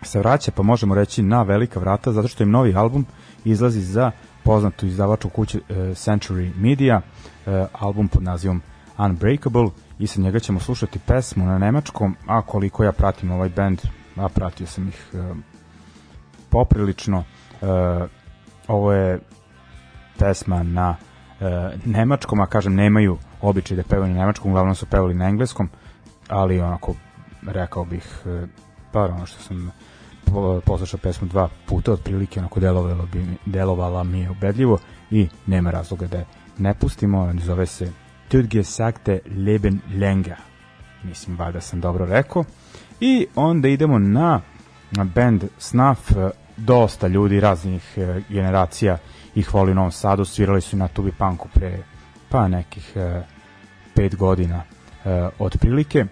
se 0.02 0.18
vraća, 0.18 0.50
pa 0.50 0.62
možemo 0.62 0.94
reći 0.94 1.22
na 1.22 1.42
velika 1.42 1.80
vrata, 1.80 2.12
zato 2.12 2.28
što 2.28 2.42
im 2.42 2.50
novi 2.50 2.74
album 2.74 3.06
izlazi 3.44 3.80
za 3.80 4.10
poznatu 4.44 4.86
izdavaču 4.86 5.28
kuće 5.28 5.58
e, 5.58 5.74
Century 5.74 6.50
Media, 6.56 7.00
e, 7.46 7.66
album 7.72 8.08
pod 8.08 8.22
nazivom 8.22 8.62
Unbreakable 8.98 9.68
i 9.98 10.06
sa 10.06 10.20
njega 10.20 10.38
ćemo 10.38 10.60
slušati 10.60 10.98
pesmu 10.98 11.46
na 11.46 11.58
nemačkom, 11.58 12.16
a 12.26 12.42
koliko 12.42 12.84
ja 12.84 12.92
pratim 12.92 13.30
ovaj 13.30 13.48
band, 13.48 13.80
a 14.16 14.28
pratio 14.28 14.66
sam 14.66 14.88
ih 14.88 15.10
e, 15.14 15.34
poprilično, 16.50 17.24
e, 17.62 17.66
ovo 18.68 18.92
je 18.92 19.20
pesma 20.18 20.62
na 20.62 20.96
e, 21.00 21.15
nemačkom, 21.84 22.40
a 22.40 22.46
kažem 22.46 22.74
nemaju 22.74 23.18
običaj 23.40 23.76
da 23.76 23.82
pevaju 23.82 24.14
na 24.14 24.20
nemačkom, 24.20 24.50
uglavnom 24.50 24.74
su 24.74 24.86
pevali 24.86 25.14
na 25.14 25.28
engleskom, 25.28 25.68
ali 26.28 26.60
onako 26.60 26.94
rekao 27.46 27.84
bih 27.84 28.22
e, 28.26 28.46
par 28.92 29.10
ono 29.10 29.26
što 29.26 29.42
sam 29.42 29.72
poslušao 30.64 31.00
pesmu 31.02 31.28
dva 31.28 31.48
puta 31.66 31.92
otprilike 31.92 32.40
onako 32.40 32.60
delovalo 32.60 33.06
bi 33.12 33.26
delovala 33.46 34.04
mi 34.04 34.20
je 34.20 34.30
ubedljivo 34.30 34.78
i 35.10 35.28
nema 35.46 35.70
razloga 35.70 36.06
da 36.06 36.18
je 36.18 36.26
ne 36.58 36.74
pustimo 36.74 37.32
zove 37.44 37.66
se 37.66 37.92
Tudge 38.28 38.64
Sakte 38.64 39.18
Leben 39.46 39.80
Lenga 39.94 40.36
mislim 41.06 41.36
ba 41.36 41.52
da 41.52 41.60
sam 41.60 41.80
dobro 41.80 42.06
rekao. 42.06 42.44
I 43.00 43.26
onda 43.34 43.68
idemo 43.68 43.98
na 43.98 44.40
band 45.14 45.44
Snuff 45.58 46.12
dosta 46.56 47.06
ljudi 47.08 47.40
raznih 47.40 47.94
e, 47.96 48.20
generacija 48.28 48.98
ih 49.36 49.54
voli 49.54 49.72
u 49.72 49.74
Novom 49.74 49.92
Sadu 49.92 50.24
svirali 50.24 50.60
su 50.60 50.76
na 50.76 50.88
Tubi 50.88 51.12
Punku 51.12 51.48
pre 51.54 51.78
pa 52.28 52.48
nekih 52.48 52.92
e, 52.96 53.22
pet 53.94 54.16
godina 54.16 54.62
e, 55.04 55.28
otprilike. 55.38 55.98
E, 55.98 56.06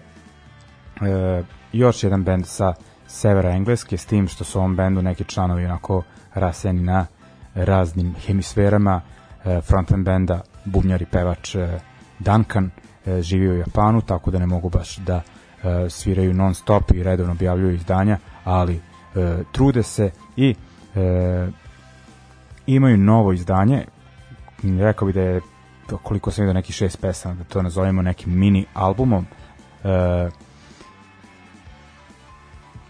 još 1.71 2.03
jedan 2.03 2.23
bend 2.23 2.45
sa 2.47 2.73
severa 3.07 3.49
Engleske, 3.49 3.97
s 3.97 4.05
tim 4.05 4.27
što 4.27 4.43
su 4.43 4.59
ovom 4.59 4.75
bendu 4.75 5.01
neki 5.01 5.23
članovi 5.23 5.65
onako 5.65 6.03
raseni 6.33 6.81
na 6.81 7.05
raznim 7.55 8.15
hemisferama, 8.25 9.01
e, 9.45 9.61
frontman 9.61 10.03
benda, 10.03 10.41
bubnjar 10.65 11.01
i 11.01 11.05
pevač 11.05 11.55
e, 11.55 11.79
Duncan, 12.19 12.69
e, 13.05 13.21
živi 13.21 13.49
u 13.49 13.57
Japanu, 13.57 14.01
tako 14.01 14.31
da 14.31 14.39
ne 14.39 14.45
mogu 14.45 14.69
baš 14.69 14.97
da 14.97 15.21
e, 15.63 15.89
sviraju 15.89 16.33
non 16.33 16.53
stop 16.53 16.91
i 16.91 17.03
redovno 17.03 17.31
objavljuju 17.31 17.75
izdanja, 17.75 18.17
ali 18.43 18.75
e, 18.75 19.43
trude 19.51 19.83
se 19.83 20.11
i 20.35 20.55
e, 20.95 21.47
imaju 22.67 22.97
novo 22.97 23.33
izdanje, 23.33 23.85
rekao 24.63 25.05
bi 25.05 25.13
da 25.13 25.21
je 25.21 25.41
koliko 26.03 26.31
sam 26.31 26.43
vidio 26.43 26.53
neki 26.53 26.73
šest 26.73 27.01
pesama, 27.01 27.35
da 27.35 27.43
to 27.43 27.61
nazovemo 27.61 28.01
nekim 28.01 28.39
mini 28.39 28.65
albumom, 28.73 29.25
e, 29.83 30.29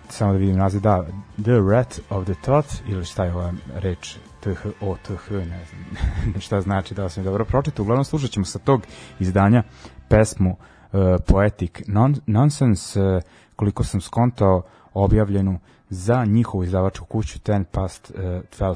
samo 0.09 0.31
da 0.31 0.37
vidim 0.37 0.57
naziv, 0.57 0.81
da, 0.81 1.05
The 1.43 1.59
Rat 1.71 1.99
of 2.09 2.25
the 2.25 2.33
Thought, 2.41 2.81
ili 2.87 3.05
šta 3.05 3.23
je 3.23 3.33
ova 3.33 3.53
reč, 3.75 4.17
TH, 4.39 4.65
O, 4.81 4.95
TH, 4.95 5.31
ne 5.31 5.65
znam 5.65 6.41
šta 6.45 6.61
znači, 6.61 6.93
da 6.93 7.09
sam 7.09 7.23
dobro 7.23 7.45
pročitao. 7.45 7.83
Uglavnom 7.83 8.05
slušat 8.05 8.29
ćemo 8.29 8.45
sa 8.45 8.59
tog 8.59 8.81
izdanja 9.19 9.63
pesmu 10.09 10.49
uh, 10.49 10.99
Poetic 11.27 11.71
non 11.87 12.15
Nonsense, 12.25 13.01
uh, 13.01 13.21
koliko 13.55 13.83
sam 13.83 14.01
skontao, 14.01 14.61
objavljenu 14.93 15.59
za 15.89 16.25
njihovu 16.25 16.63
izdavačku 16.63 17.05
kuću 17.05 17.39
Ten 17.39 17.65
Past 17.71 18.11
uh, 18.15 18.21
12 18.59 18.75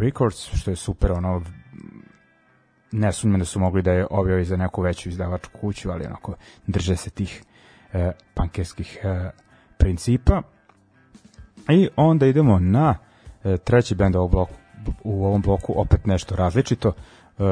Records, 0.00 0.54
što 0.54 0.70
je 0.70 0.76
super, 0.76 1.12
ono, 1.12 1.42
ne 2.92 3.12
sumnjam 3.12 3.38
da 3.38 3.44
su 3.44 3.60
mogli 3.60 3.82
da 3.82 3.92
je 3.92 4.06
objavi 4.10 4.44
za 4.44 4.56
neku 4.56 4.82
veću 4.82 5.08
izdavačku 5.08 5.58
kuću, 5.60 5.90
ali 5.90 6.06
onako 6.06 6.34
drže 6.66 6.96
se 6.96 7.10
tih 7.10 7.42
uh, 7.92 8.00
pankerskih 8.34 8.98
uh, 9.04 9.30
principa. 9.78 10.42
I 11.68 11.88
onda 11.96 12.26
idemo 12.26 12.58
na 12.58 12.94
e, 13.44 13.56
treći 13.56 13.94
bend 13.94 14.16
ovog 14.16 14.30
bloku, 14.30 14.52
u 15.04 15.24
ovom 15.24 15.42
bloku 15.42 15.80
opet 15.80 16.06
nešto 16.06 16.36
različito. 16.36 16.88
E, 16.88 17.42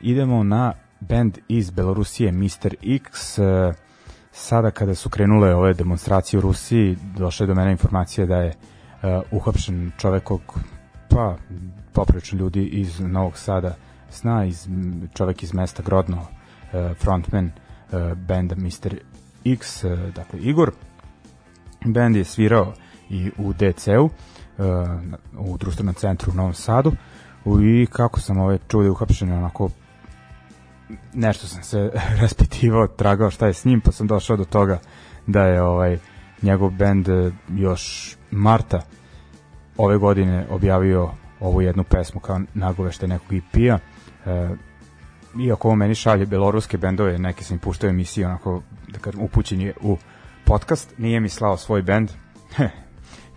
idemo 0.00 0.42
na 0.42 0.72
bend 1.00 1.38
iz 1.48 1.70
Belorusije 1.70 2.32
Mr. 2.32 2.74
X. 2.82 3.38
E, 3.38 3.72
sada 4.32 4.70
kada 4.70 4.94
su 4.94 5.10
krenule 5.10 5.54
ove 5.54 5.74
demonstracije 5.74 6.38
u 6.38 6.40
Rusiji, 6.40 6.96
došle 7.16 7.46
do 7.46 7.54
mene 7.54 7.70
informacije 7.70 8.26
da 8.26 8.36
je 8.36 8.48
e, 8.48 8.54
uhapšen 9.30 9.92
čovek 9.98 10.24
kog, 10.24 10.40
pa, 11.14 11.36
poprilično 11.92 12.38
ljudi 12.38 12.64
iz 12.64 13.00
Novog 13.00 13.38
Sada 13.38 13.74
sna, 14.10 14.44
iz, 14.44 14.68
čovek 15.14 15.42
iz 15.42 15.54
mesta 15.54 15.82
Grodno, 15.82 16.26
e, 16.72 16.94
frontman 16.94 17.46
e, 17.46 18.14
benda 18.14 18.54
Mr. 18.54 18.94
X, 19.44 19.84
e, 19.84 19.96
dakle 20.14 20.40
Igor. 20.40 20.72
Bend 21.84 22.16
je 22.16 22.24
svirao 22.24 22.72
i 23.10 23.30
u 23.38 23.52
DC-u, 23.52 24.10
u 25.38 25.58
društvenom 25.58 25.94
centru 25.94 26.32
u 26.32 26.34
Novom 26.34 26.54
Sadu 26.54 26.92
i 27.62 27.86
kako 27.86 28.20
sam 28.20 28.38
ove 28.38 28.58
je 28.72 28.90
uhapšen 28.90 29.32
onako 29.32 29.70
nešto 31.14 31.46
sam 31.46 31.62
se 31.62 31.90
raspitivao, 32.20 32.86
tragao 32.86 33.30
šta 33.30 33.46
je 33.46 33.52
s 33.52 33.64
njim, 33.64 33.80
pa 33.80 33.92
sam 33.92 34.06
došao 34.06 34.36
do 34.36 34.44
toga 34.44 34.78
da 35.26 35.42
je 35.42 35.62
ovaj 35.62 35.98
njegov 36.42 36.70
bend 36.70 37.08
još 37.48 38.16
marta 38.30 38.82
ove 39.76 39.98
godine 39.98 40.46
objavio 40.50 41.10
ovu 41.40 41.62
jednu 41.62 41.84
pesmu 41.84 42.20
kao 42.20 42.40
nagoveštaj 42.54 43.08
nekog 43.08 43.32
EP-a. 43.32 43.78
Uh, 44.24 44.58
iako 45.40 45.68
ovo 45.68 45.76
meni 45.76 45.94
šalje 45.94 46.26
beloruske 46.26 46.78
bendove, 46.78 47.18
neke 47.18 47.44
sam 47.44 47.54
im 47.54 47.58
puštao 47.58 47.90
emisije, 47.90 48.26
onako, 48.26 48.62
da 48.88 48.98
kažem, 48.98 49.20
upućen 49.20 49.60
je 49.60 49.74
u 49.82 49.98
podcast, 50.44 50.98
nije 50.98 51.20
mi 51.20 51.28
slao 51.28 51.56
svoj 51.56 51.82
bend, 51.82 52.10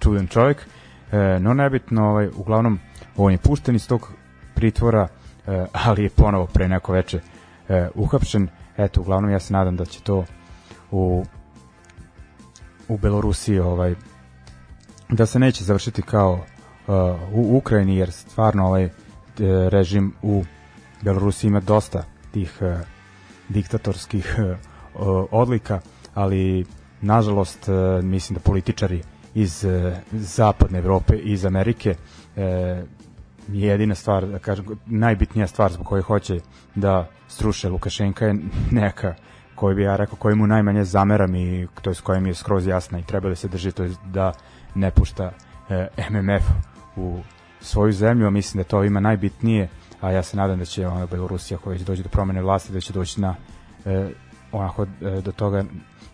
čudan 0.04 0.28
čovjek, 0.28 0.68
e, 1.12 1.40
no 1.40 1.54
nebitno, 1.54 2.10
ovaj, 2.10 2.30
uglavnom, 2.36 2.80
on 3.18 3.32
je 3.32 3.38
pušten 3.38 3.76
iz 3.76 3.88
tog 3.88 4.12
pritvora, 4.56 5.08
e, 5.48 5.66
ali 5.72 6.04
je 6.04 6.10
ponovo 6.10 6.46
pre 6.46 6.68
neko 6.68 6.94
veče 6.94 7.20
e, 7.70 7.90
uhapšen, 7.96 8.48
eto, 8.78 9.02
uglavnom 9.02 9.32
ja 9.32 9.40
se 9.40 9.54
nadam 9.54 9.76
da 9.76 9.86
će 9.86 10.02
to 10.02 10.26
u 10.92 11.26
u 12.90 12.98
Belorusiji 12.98 13.60
ovaj 13.60 13.96
da 15.10 15.26
se 15.26 15.40
neće 15.40 15.64
završiti 15.64 16.02
kao 16.02 16.34
uh, 16.34 16.96
u 17.34 17.58
Ukrajini 17.58 17.98
jer 17.98 18.12
stvarno 18.12 18.68
ovaj 18.68 18.86
uh, 18.86 18.92
režim 19.70 20.14
u 20.22 20.44
Belorusiji 21.02 21.48
ima 21.48 21.60
dosta 21.60 22.04
tih 22.32 22.58
uh, 22.62 22.78
diktatorskih 23.50 24.36
uh, 24.40 25.26
odlika, 25.32 25.80
ali 26.14 26.66
nažalost 27.02 27.70
uh, 27.70 28.04
mislim 28.04 28.34
da 28.34 28.40
političari 28.40 29.04
iz 29.36 29.64
uh, 29.64 29.94
zapadne 30.12 30.80
Evrope 30.80 31.16
i 31.16 31.32
iz 31.32 31.46
Amerike 31.46 31.96
uh, 32.36 32.44
jedina 33.48 33.96
stvar, 33.96 34.28
da 34.28 34.40
kažem, 34.40 34.66
najbitnija 34.86 35.48
stvar 35.48 35.72
zbog 35.72 35.86
koje 35.86 36.02
hoće 36.02 36.40
da 36.76 37.10
struše 37.28 37.70
Lukašenka 37.70 38.26
je 38.26 38.36
neka 38.72 39.16
koji 39.56 39.76
bi 39.76 39.84
ja 39.84 39.96
rekao 39.96 40.16
koji 40.16 40.36
mu 40.36 40.48
najmanje 40.48 40.84
zameram 40.84 41.36
i 41.36 41.68
to 41.82 41.90
je 41.90 41.96
s 41.96 42.02
kojim 42.02 42.26
je 42.26 42.34
skroz 42.34 42.68
jasna 42.68 43.00
i 43.00 43.04
treba 43.04 43.30
da 43.30 43.36
se 43.36 43.48
drži 43.48 43.72
to 43.72 43.84
je 43.84 43.92
da 44.06 44.34
ne 44.78 44.92
pušta 44.92 45.32
e, 45.70 45.88
MMF 46.10 46.44
u 46.96 47.20
svoju 47.62 47.94
zemlju, 47.94 48.28
a 48.28 48.30
mislim 48.30 48.64
da 48.64 48.70
to 48.70 48.84
ima 48.84 49.00
najbitnije, 49.00 49.70
a 50.02 50.12
ja 50.12 50.24
se 50.24 50.38
nadam 50.38 50.60
da 50.60 50.66
će 50.66 50.88
ona 50.88 51.06
Belorusija 51.06 51.58
koja 51.58 51.78
će 51.78 51.84
doći 51.84 52.04
do 52.04 52.10
promene 52.10 52.42
vlasti, 52.42 52.74
da 52.74 52.82
će 52.82 52.94
doći 52.94 53.22
na 53.22 53.36
e, 53.86 54.10
onako 54.52 54.84
e, 54.84 55.22
do 55.22 55.32
toga 55.32 55.64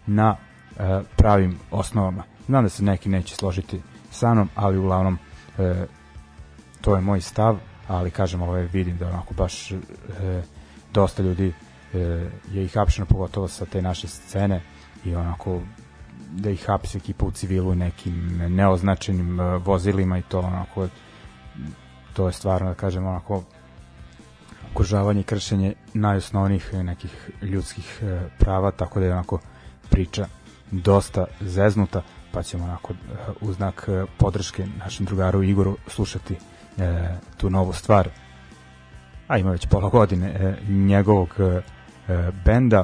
na 0.07 0.35
e, 0.77 1.01
pravim 1.17 1.59
osnovama. 1.71 2.23
Znam 2.45 2.63
da 2.63 2.69
se 2.69 2.83
neki 2.83 3.09
neće 3.09 3.35
složiti 3.35 3.81
sa 4.11 4.33
mnom, 4.33 4.49
ali 4.55 4.77
uglavnom 4.77 5.17
e, 5.57 5.85
to 6.81 6.95
je 6.95 7.01
moj 7.01 7.21
stav, 7.21 7.57
ali 7.87 8.11
kažem, 8.11 8.41
ovaj, 8.41 8.67
vidim 8.73 8.97
da 8.97 9.07
onako 9.07 9.33
baš 9.33 9.71
e, 9.71 9.77
dosta 10.93 11.23
ljudi 11.23 11.53
e, 11.93 11.97
je 12.51 12.63
ih 12.63 12.73
hapšeno 12.73 13.05
pogotovo 13.05 13.47
sa 13.47 13.65
te 13.65 13.81
naše 13.81 14.07
scene 14.07 14.61
i 15.05 15.15
onako 15.15 15.61
da 16.31 16.49
ih 16.49 16.65
hapsi 16.67 16.97
ekipa 16.97 17.25
u 17.25 17.31
civilu 17.31 17.75
nekim 17.75 18.41
neoznačenim 18.49 19.39
e, 19.39 19.57
vozilima 19.57 20.17
i 20.17 20.21
to 20.21 20.39
onako 20.39 20.87
to 22.13 22.27
je 22.27 22.33
stvarno 22.33 22.69
da 22.69 22.75
kažem 22.75 23.05
onako 23.05 23.43
okružavanje 24.71 25.21
i 25.21 25.23
kršenje 25.23 25.73
najosnovnijih 25.93 26.73
nekih 26.73 27.29
ljudskih 27.41 27.99
e, 28.01 28.29
prava 28.39 28.71
tako 28.71 28.99
da 28.99 29.05
je 29.05 29.13
onako 29.13 29.39
priča 29.89 30.27
dosta 30.71 31.25
zeznuta 31.41 32.01
pa 32.31 32.43
ćemo 32.43 32.63
onako 32.63 32.93
e, 32.93 32.95
u 33.41 33.53
znak 33.53 33.89
podrške 34.17 34.67
našem 34.79 35.05
drugaru 35.05 35.43
Igoru 35.43 35.77
slušati 35.87 36.35
tu 37.37 37.49
novu 37.49 37.73
stvar. 37.73 38.09
A 39.27 39.37
ima 39.37 39.51
već 39.51 39.67
pola 39.67 39.89
godine 39.89 40.57
njegovog 40.67 41.29
benda 42.45 42.83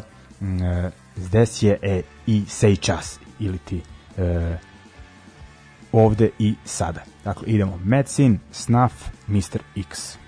Zdesje 1.19 1.77
e 1.81 2.01
i 2.27 2.43
Sejčas 2.47 3.19
ili 3.39 3.57
ti 3.57 3.81
e, 4.17 4.57
ovde 5.91 6.29
i 6.39 6.55
sada. 6.65 7.01
Dakle, 7.23 7.47
idemo 7.47 7.79
Medicine, 7.83 8.39
Snuff, 8.51 8.93
Mr. 9.27 9.59
X. 9.75 10.18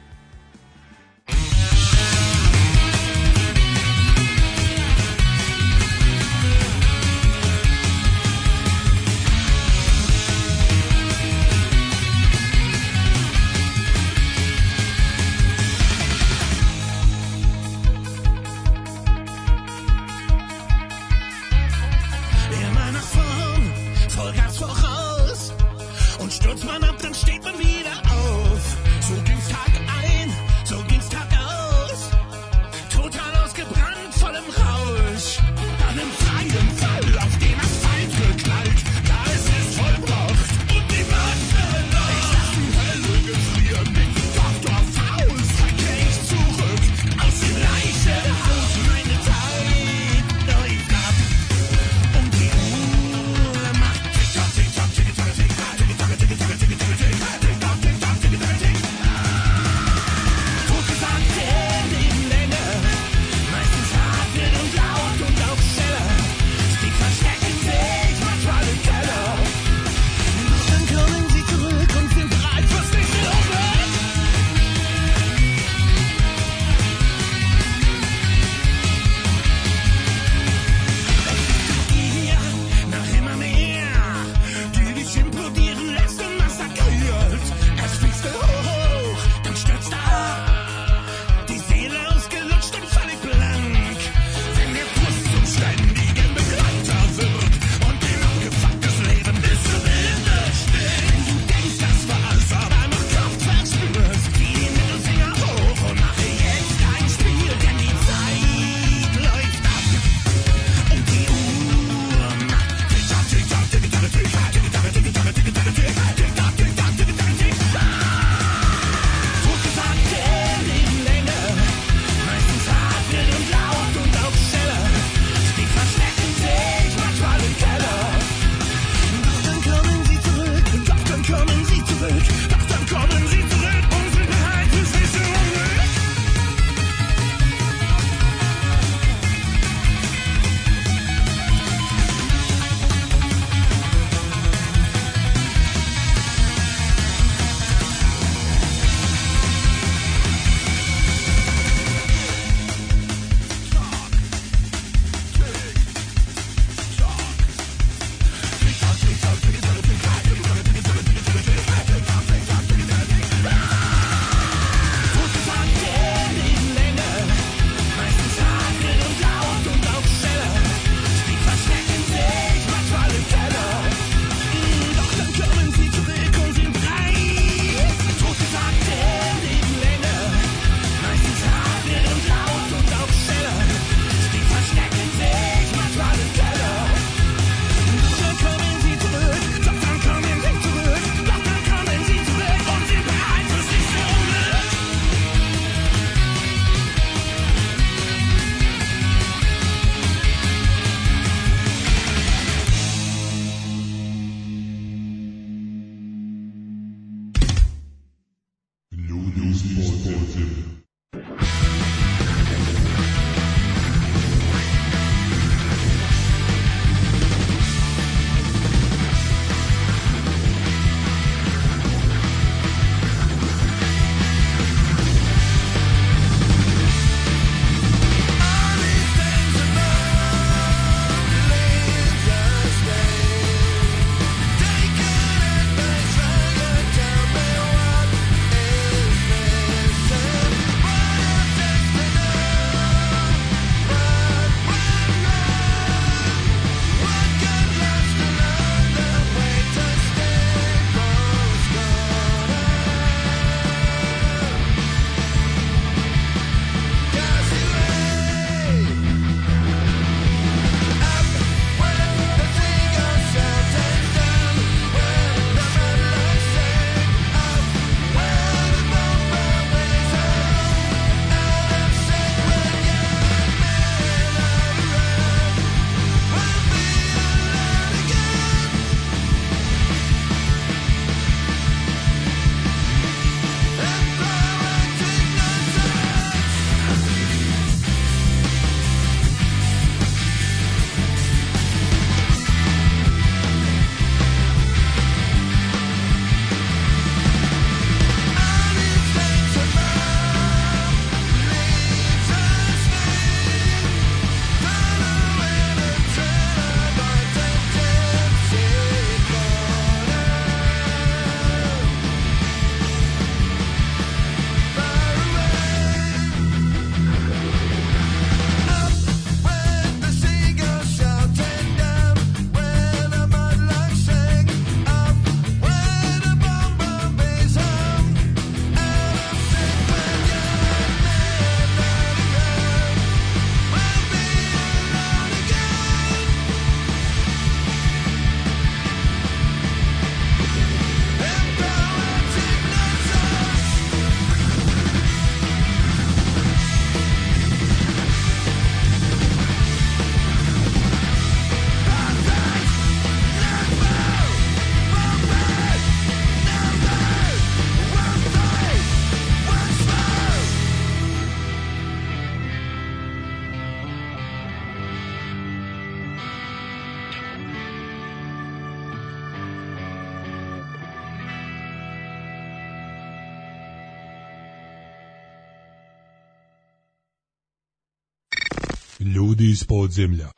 iz 379.61 379.67
podzemlja. 379.67 380.31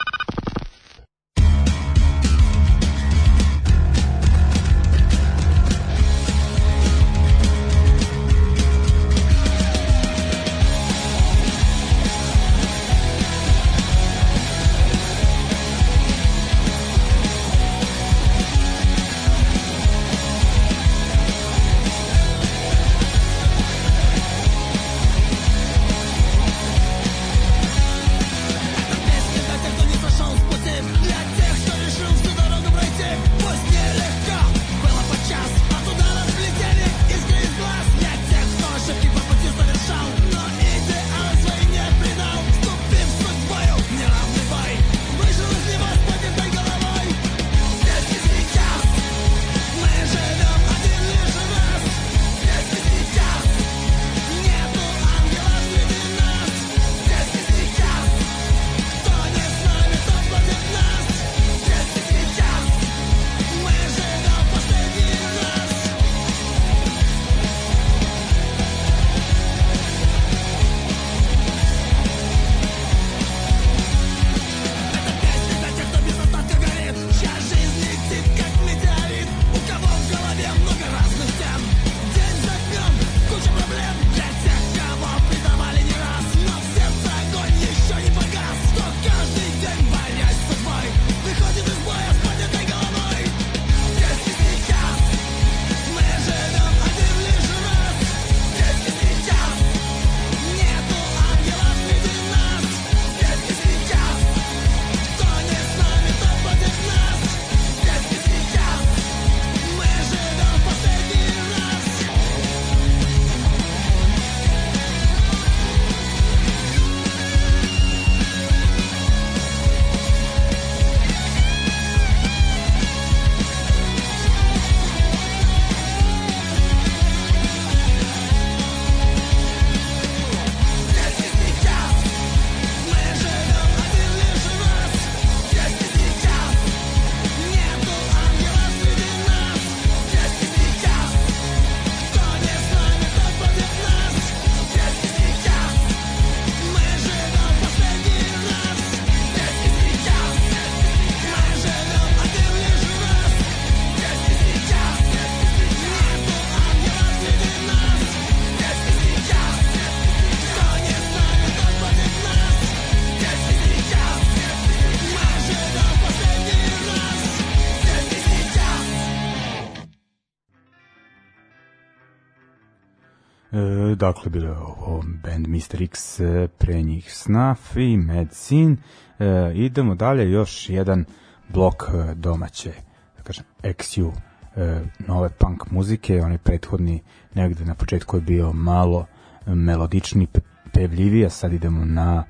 Dakle, 174.08 174.30
bilo 174.30 174.45
je 174.45 174.58
ovo 174.58 175.04
band 175.24 175.47
Mr. 175.47 175.82
X, 175.82 176.20
e, 176.20 176.47
pre 176.58 176.82
njih 176.82 177.14
Snaf 177.14 177.76
i 177.76 177.97
Medicine. 177.97 178.76
E, 179.20 179.51
idemo 179.56 179.95
dalje, 179.95 180.32
još 180.32 180.70
jedan 180.70 181.06
blok 181.49 181.84
e, 181.84 182.14
domaće, 182.16 182.74
da 183.18 183.24
kažem, 183.24 183.45
XU 183.64 184.12
e, 184.56 184.82
nove 185.08 185.30
punk 185.30 185.72
muzike, 185.72 186.22
onaj 186.22 186.38
prethodni 186.38 187.01
negde 187.34 187.66
na 187.66 187.76
početku 187.76 188.18
je 188.18 188.22
bio 188.22 188.54
malo 188.54 189.06
melodični, 189.45 190.28
pevljiviji, 190.74 191.26
a 191.26 191.30
sad 191.30 191.54
idemo 191.54 191.86
na 191.86 192.24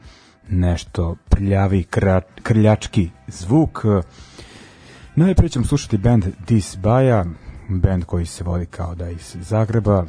nešto 0.49 1.15
prljavi, 1.29 1.83
kra, 1.83 2.21
krljački 2.43 3.09
zvuk. 3.27 3.85
Najprej 5.15 5.49
ćemo 5.49 5.65
slušati 5.65 5.97
band 5.97 6.25
Dis 6.47 6.77
Baja, 6.77 7.25
band 7.69 8.05
koji 8.05 8.25
se 8.25 8.43
vodi 8.43 8.65
kao 8.65 8.95
da 8.95 9.09
iz 9.09 9.37
Zagreba, 9.41 10.05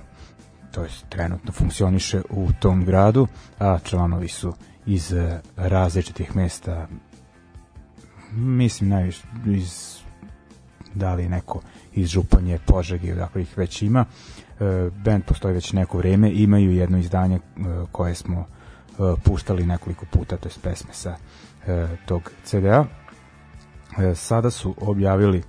to 0.74 0.82
je 0.82 0.88
trenutno 1.08 1.52
funkcioniše 1.52 2.22
u 2.30 2.48
tom 2.60 2.84
gradu, 2.84 3.26
a 3.58 3.78
članovi 3.84 4.28
su 4.28 4.52
iz 4.86 5.12
eh, 5.12 5.40
različitih 5.56 6.36
mesta 6.36 6.88
mislim 8.32 8.90
najviše 8.90 9.22
iz 9.46 10.04
da 10.94 11.14
li 11.14 11.28
neko 11.28 11.60
iz 11.92 12.08
Županje, 12.08 12.58
Požege, 12.66 13.12
odakle 13.12 13.42
ih 13.42 13.58
već 13.58 13.82
ima. 13.82 14.04
E, 14.60 14.90
band 15.04 15.24
postoji 15.24 15.54
već 15.54 15.72
neko 15.72 15.98
vreme, 15.98 16.30
imaju 16.32 16.72
jedno 16.72 16.98
izdanje 16.98 17.36
e, 17.36 17.40
koje 17.92 18.14
smo 18.14 18.40
e, 18.40 18.94
puštali 19.24 19.66
nekoliko 19.66 20.06
puta, 20.06 20.36
to 20.36 20.48
je 20.48 20.52
pesme 20.62 20.90
sa 20.92 21.16
e, 21.66 21.86
tog 22.06 22.30
CD-a. 22.44 22.84
E, 23.98 24.14
sada 24.14 24.50
su 24.50 24.74
objavili 24.80 25.42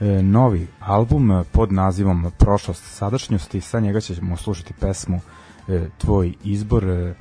e, 0.00 0.22
novi 0.22 0.68
album 0.80 1.44
pod 1.52 1.72
nazivom 1.72 2.32
Prošlost 2.38 2.84
sadašnjosti, 2.84 3.60
sa 3.60 3.80
njega 3.80 4.00
ćemo 4.00 4.36
slušati 4.36 4.74
pesmu 4.80 5.20
e, 5.68 5.88
Tvoj 5.98 6.34
izbor, 6.44 7.14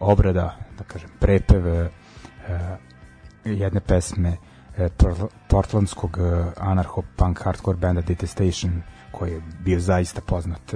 obrada, 0.00 0.56
da 0.78 0.84
kažem, 0.84 1.10
prepev 1.20 1.88
jedne 3.44 3.80
pesme 3.80 4.36
portlandskog 5.48 6.18
anarcho-punk 6.56 7.42
hardcore 7.44 7.78
benda 7.78 8.00
Detestation, 8.00 8.82
koji 9.12 9.32
je 9.32 9.42
bio 9.60 9.80
zaista 9.80 10.20
poznat 10.20 10.74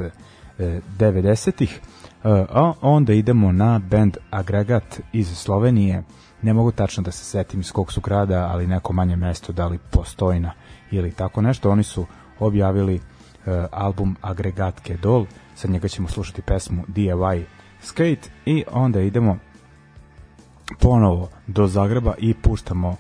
90-ih. 0.59 1.81
E, 2.25 2.29
a 2.51 2.73
onda 2.81 3.13
idemo 3.13 3.53
na 3.53 3.79
band 3.79 4.17
Agregat 4.31 5.01
iz 5.13 5.39
Slovenije. 5.39 6.03
Ne 6.43 6.53
mogu 6.53 6.73
tačno 6.73 7.03
da 7.03 7.11
se 7.11 7.25
setim 7.25 7.61
iz 7.61 7.73
kog 7.73 7.93
su 7.93 8.01
grada, 8.01 8.49
ali 8.53 8.67
neko 8.67 8.93
manje 8.93 9.17
mesto, 9.17 9.53
da 9.53 9.67
li 9.67 9.79
Postojna 9.91 10.53
ili 10.91 11.13
tako 11.13 11.43
nešto. 11.43 11.71
Oni 11.71 11.83
su 11.83 12.07
objavili 12.39 12.95
e, 12.95 13.01
album 13.71 14.17
Agregatke 14.21 14.97
Dol, 14.97 15.27
sa 15.55 15.69
njega 15.69 15.89
ćemo 15.89 16.09
slušati 16.09 16.43
pesmu 16.43 16.83
DIY 16.89 17.45
Skate 17.83 18.31
i 18.47 18.65
onda 18.73 19.01
idemo 19.01 19.39
ponovo 20.81 21.29
do 21.47 21.67
Zagreba 21.67 22.15
i 22.19 22.35
puštamo 22.35 22.97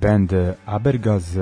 band 0.00 0.32
Abergaz, 0.66 1.38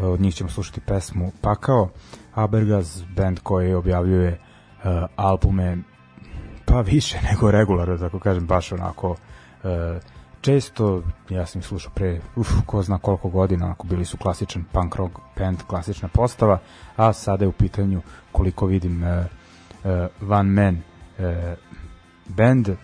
od 0.00 0.20
njih 0.20 0.34
ćemo 0.34 0.50
slušati 0.50 0.80
pesmu 0.80 1.32
Pakao. 1.40 1.88
Abergaz, 2.34 3.02
band 3.16 3.38
koji 3.42 3.74
objavljuje 3.74 4.38
albume 5.16 5.78
pa 6.64 6.80
više 6.80 7.18
nego 7.30 7.50
regularno, 7.50 7.98
tako 7.98 8.18
kažem, 8.18 8.46
baš 8.46 8.72
onako 8.72 9.10
uh, 9.10 9.18
često, 10.40 11.02
ja 11.30 11.46
sam 11.46 11.58
ih 11.58 11.66
slušao 11.66 11.92
pre, 11.94 12.20
uf, 12.36 12.48
ko 12.66 12.82
zna 12.82 12.98
koliko 12.98 13.28
godina, 13.28 13.64
onako 13.64 13.86
bili 13.86 14.04
su 14.04 14.16
klasičan 14.16 14.64
punk 14.72 14.96
rock 14.96 15.18
band, 15.38 15.62
klasična 15.66 16.08
postava, 16.08 16.58
a 16.96 17.12
sada 17.12 17.44
je 17.44 17.48
u 17.48 17.52
pitanju, 17.52 18.02
koliko 18.32 18.66
vidim, 18.66 19.02
uh, 19.02 19.08
uh, 20.20 20.30
one 20.30 20.50
man 20.50 20.82
uh, 21.18 21.24
band, 22.26 22.68
uh, 22.68 22.76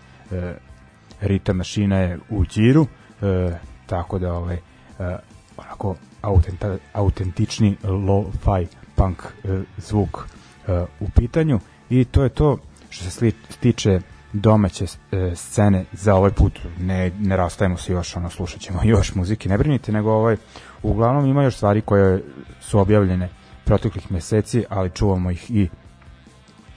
Rita 1.22 1.52
mašina 1.52 1.96
je 1.96 2.18
u 2.30 2.44
džiru, 2.44 2.86
e, 3.22 3.50
tako 3.86 4.18
da 4.18 4.32
ovaj, 4.32 4.56
e, 4.56 4.60
onako 5.56 5.94
autenta, 6.22 6.76
autentični 6.92 7.76
lo-fi 7.82 8.66
punk 8.94 9.22
e, 9.44 9.62
zvuk 9.76 10.18
e, 10.68 10.84
u 11.00 11.08
pitanju 11.14 11.60
i 12.00 12.04
to 12.04 12.22
je 12.22 12.28
to 12.28 12.58
što 12.90 13.10
se 13.10 13.32
tiče 13.60 14.00
domaće 14.32 14.84
e, 14.84 15.32
scene 15.34 15.84
za 15.92 16.14
ovaj 16.14 16.30
put. 16.30 16.58
Ne, 16.80 17.10
ne 17.18 17.36
rastajemo 17.36 17.76
se 17.76 17.92
još 17.92 18.16
ono 18.16 18.30
slušat 18.30 18.60
ćemo 18.60 18.80
još 18.94 19.14
muzike. 19.14 19.48
Ne 19.48 19.58
brinite 19.58 19.92
nego 19.92 20.12
ovaj 20.12 20.36
uglavnom 20.82 21.26
ima 21.26 21.42
još 21.42 21.56
stvari 21.56 21.80
koje 21.80 22.22
su 22.60 22.78
objavljene 22.78 23.28
proteklih 23.64 24.12
meseci 24.12 24.64
ali 24.68 24.90
čuvamo 24.90 25.30
ih 25.30 25.50
i 25.50 25.68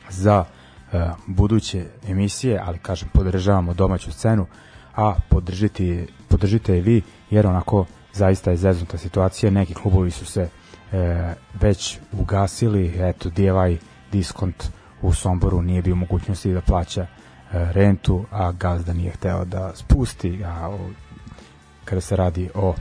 za 0.10 0.46
E, 0.96 1.10
buduće 1.28 1.86
emisije, 2.08 2.62
ali 2.66 2.78
kažem 2.78 3.10
podržavamo 3.14 3.74
domaću 3.74 4.12
scenu, 4.12 4.46
a 4.96 5.16
podržite, 5.30 6.06
podržite 6.28 6.76
je 6.76 6.82
vi, 6.82 7.02
jer 7.30 7.48
onako 7.48 7.86
zaista 8.14 8.52
je 8.52 8.58
zeznuta 8.58 8.98
situacija, 8.98 9.52
neki 9.52 9.74
klubovi 9.74 10.12
su 10.12 10.26
se 10.26 10.50
e, 10.92 11.34
već 11.54 12.00
ugasili, 12.12 12.94
eto 13.00 13.30
DIY 13.30 13.78
diskont 14.12 14.70
u 15.06 15.14
Somboru 15.14 15.62
nije 15.62 15.82
bio 15.82 15.96
mogućnosti 15.96 16.54
da 16.54 16.62
plaća 16.62 17.02
e, 17.02 17.08
rentu, 17.52 18.26
a 18.32 18.52
gazda 18.52 18.94
nije 18.94 19.12
hteo 19.12 19.46
da 19.46 19.72
spusti, 19.76 20.44
a 20.46 20.78
kada 21.86 22.02
se 22.02 22.16
radi 22.16 22.50
o 22.56 22.76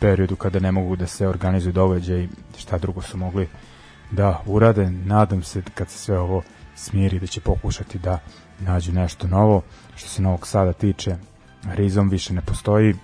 periodu 0.00 0.36
kada 0.36 0.58
ne 0.58 0.72
mogu 0.72 0.96
da 0.96 1.06
se 1.06 1.28
organizuju 1.28 1.72
događaj, 1.72 2.28
šta 2.58 2.78
drugo 2.78 3.02
su 3.02 3.16
mogli 3.16 3.48
da 4.10 4.42
urade, 4.46 4.90
nadam 4.90 5.42
se 5.42 5.62
kad 5.74 5.88
se 5.88 5.98
sve 5.98 6.18
ovo 6.18 6.42
smiri 6.76 7.18
da 7.18 7.26
će 7.26 7.40
pokušati 7.40 7.98
da 7.98 8.18
nađu 8.60 8.92
nešto 8.92 9.28
novo. 9.28 9.62
Što 9.96 10.08
se 10.08 10.22
Novog 10.22 10.46
Sada 10.46 10.72
tiče, 10.72 11.16
Rizom 11.64 12.08
više 12.08 12.32
ne 12.32 12.40
postoji. 12.40 12.90
E, 12.90 12.96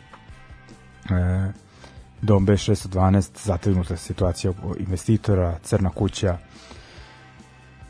Dom 2.22 2.46
B612, 2.46 3.28
zategnuta 3.44 3.96
situacija 3.96 4.52
investitora, 4.78 5.58
Crna 5.62 5.90
kuća, 5.90 6.38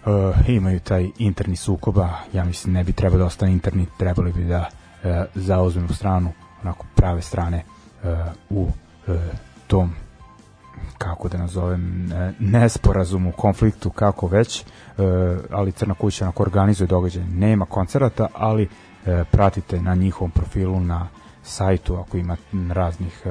e, 0.07 0.52
imaju 0.52 0.80
taj 0.80 1.11
interni 1.18 1.57
sukoba, 1.57 2.11
ja 2.32 2.44
mislim 2.44 2.74
ne 2.74 2.84
bi 2.84 2.92
trebalo 2.92 3.18
da 3.18 3.26
ostane 3.26 3.52
interni, 3.52 3.86
trebali 3.98 4.32
bi 4.32 4.44
da 4.44 4.68
e, 5.04 5.24
zauzmenu 5.34 5.88
stranu, 5.88 6.32
onako 6.62 6.86
prave 6.94 7.22
strane 7.22 7.57
e, 7.57 7.64
u 8.50 8.68
e, 9.09 9.12
tom 9.66 9.92
kako 10.98 11.28
da 11.28 11.38
nazovem, 11.38 12.11
nesporazum 12.38 13.26
u 13.26 13.32
konfliktu, 13.32 13.90
kako 13.90 14.26
već, 14.26 14.64
ali 15.50 15.72
Crna 15.72 15.94
kuća 15.94 16.24
onako 16.24 16.42
organizuje 16.42 16.86
događaj. 16.86 17.24
Nema 17.24 17.64
koncerata, 17.66 18.26
ali 18.34 18.68
pratite 19.30 19.80
na 19.80 19.94
njihovom 19.94 20.30
profilu 20.30 20.80
na 20.80 21.09
sajtu 21.42 21.96
ako 21.96 22.16
ima 22.16 22.36
raznih 22.74 23.26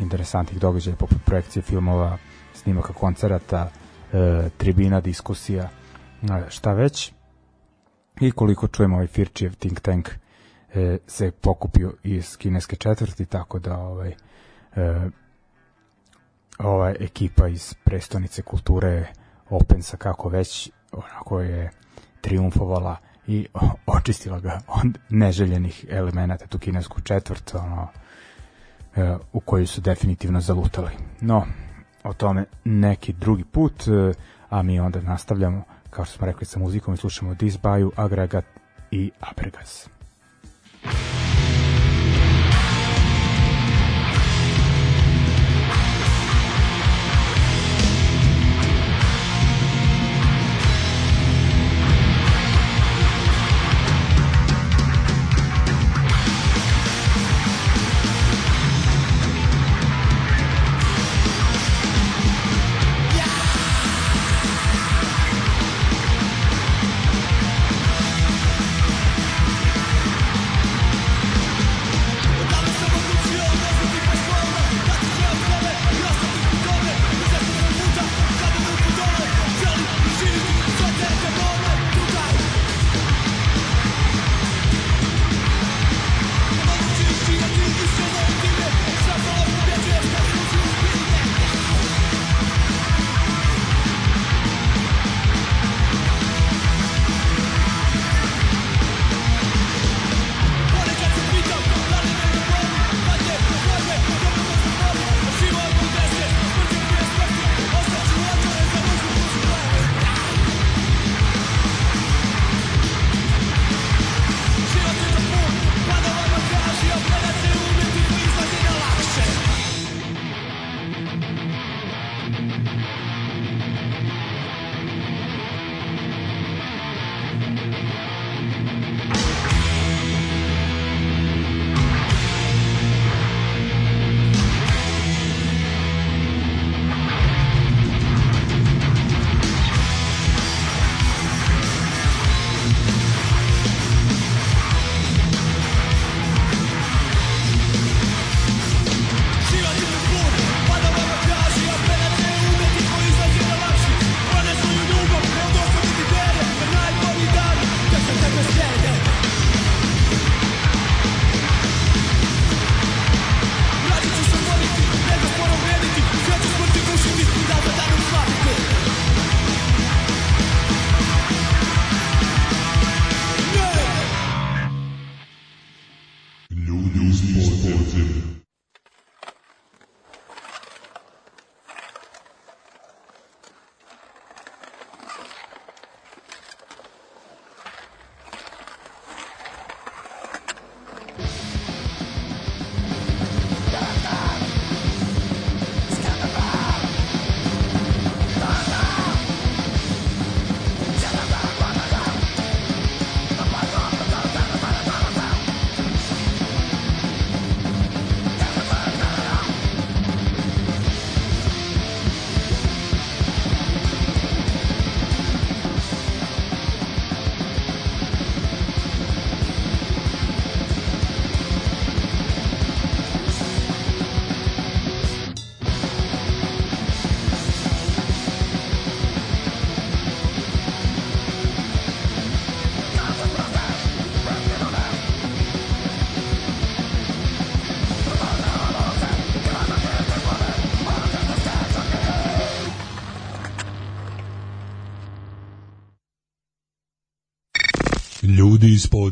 interesantnih 0.00 0.60
događaja 0.60 0.96
poput 0.96 1.18
projekcije 1.24 1.62
filmova, 1.62 2.18
snimaka 2.54 2.92
koncerata, 2.92 3.70
tribina, 4.56 5.00
diskusija, 5.00 5.68
šta 6.48 6.72
već. 6.72 7.12
I 8.20 8.30
koliko 8.30 8.68
čujemo 8.68 8.94
ovaj 8.94 9.06
Firčijev 9.06 9.54
think 9.54 9.80
tank 9.80 10.08
se 11.06 11.30
pokupio 11.30 11.94
iz 12.02 12.36
kineske 12.36 12.76
četvrti, 12.76 13.26
tako 13.26 13.58
da 13.58 13.76
ovaj 13.76 14.14
ova 16.58 16.94
ekipa 17.00 17.48
iz 17.48 17.74
prestonice 17.84 18.42
kulture 18.42 19.06
Opensa 19.50 19.96
kako 19.96 20.28
već 20.28 20.70
onako 20.92 21.40
je 21.40 21.70
triumfovala 22.20 22.96
i 23.26 23.46
očistila 23.98 24.40
ga 24.40 24.60
od 24.66 24.98
neželjenih 25.08 25.86
elemenata 25.88 26.46
tu 26.46 26.58
kinesku 26.58 27.00
četvrt 27.00 27.54
ono, 27.54 27.88
e, 28.96 29.16
u 29.32 29.40
koju 29.40 29.66
su 29.66 29.80
definitivno 29.80 30.40
zalutali. 30.40 30.90
No, 31.20 31.46
o 32.04 32.12
tome 32.12 32.44
neki 32.64 33.12
drugi 33.12 33.44
put, 33.44 33.88
e, 33.88 34.14
a 34.50 34.62
mi 34.62 34.80
onda 34.80 35.00
nastavljamo, 35.00 35.64
kao 35.90 36.04
što 36.04 36.16
smo 36.16 36.26
rekli, 36.26 36.46
sa 36.46 36.58
muzikom 36.58 36.94
i 36.94 36.96
slušamo 36.96 37.34
Disbaju, 37.34 37.92
Agregat 37.96 38.44
i 38.90 39.10
Abregas. 39.20 39.88
Thank 40.82 41.27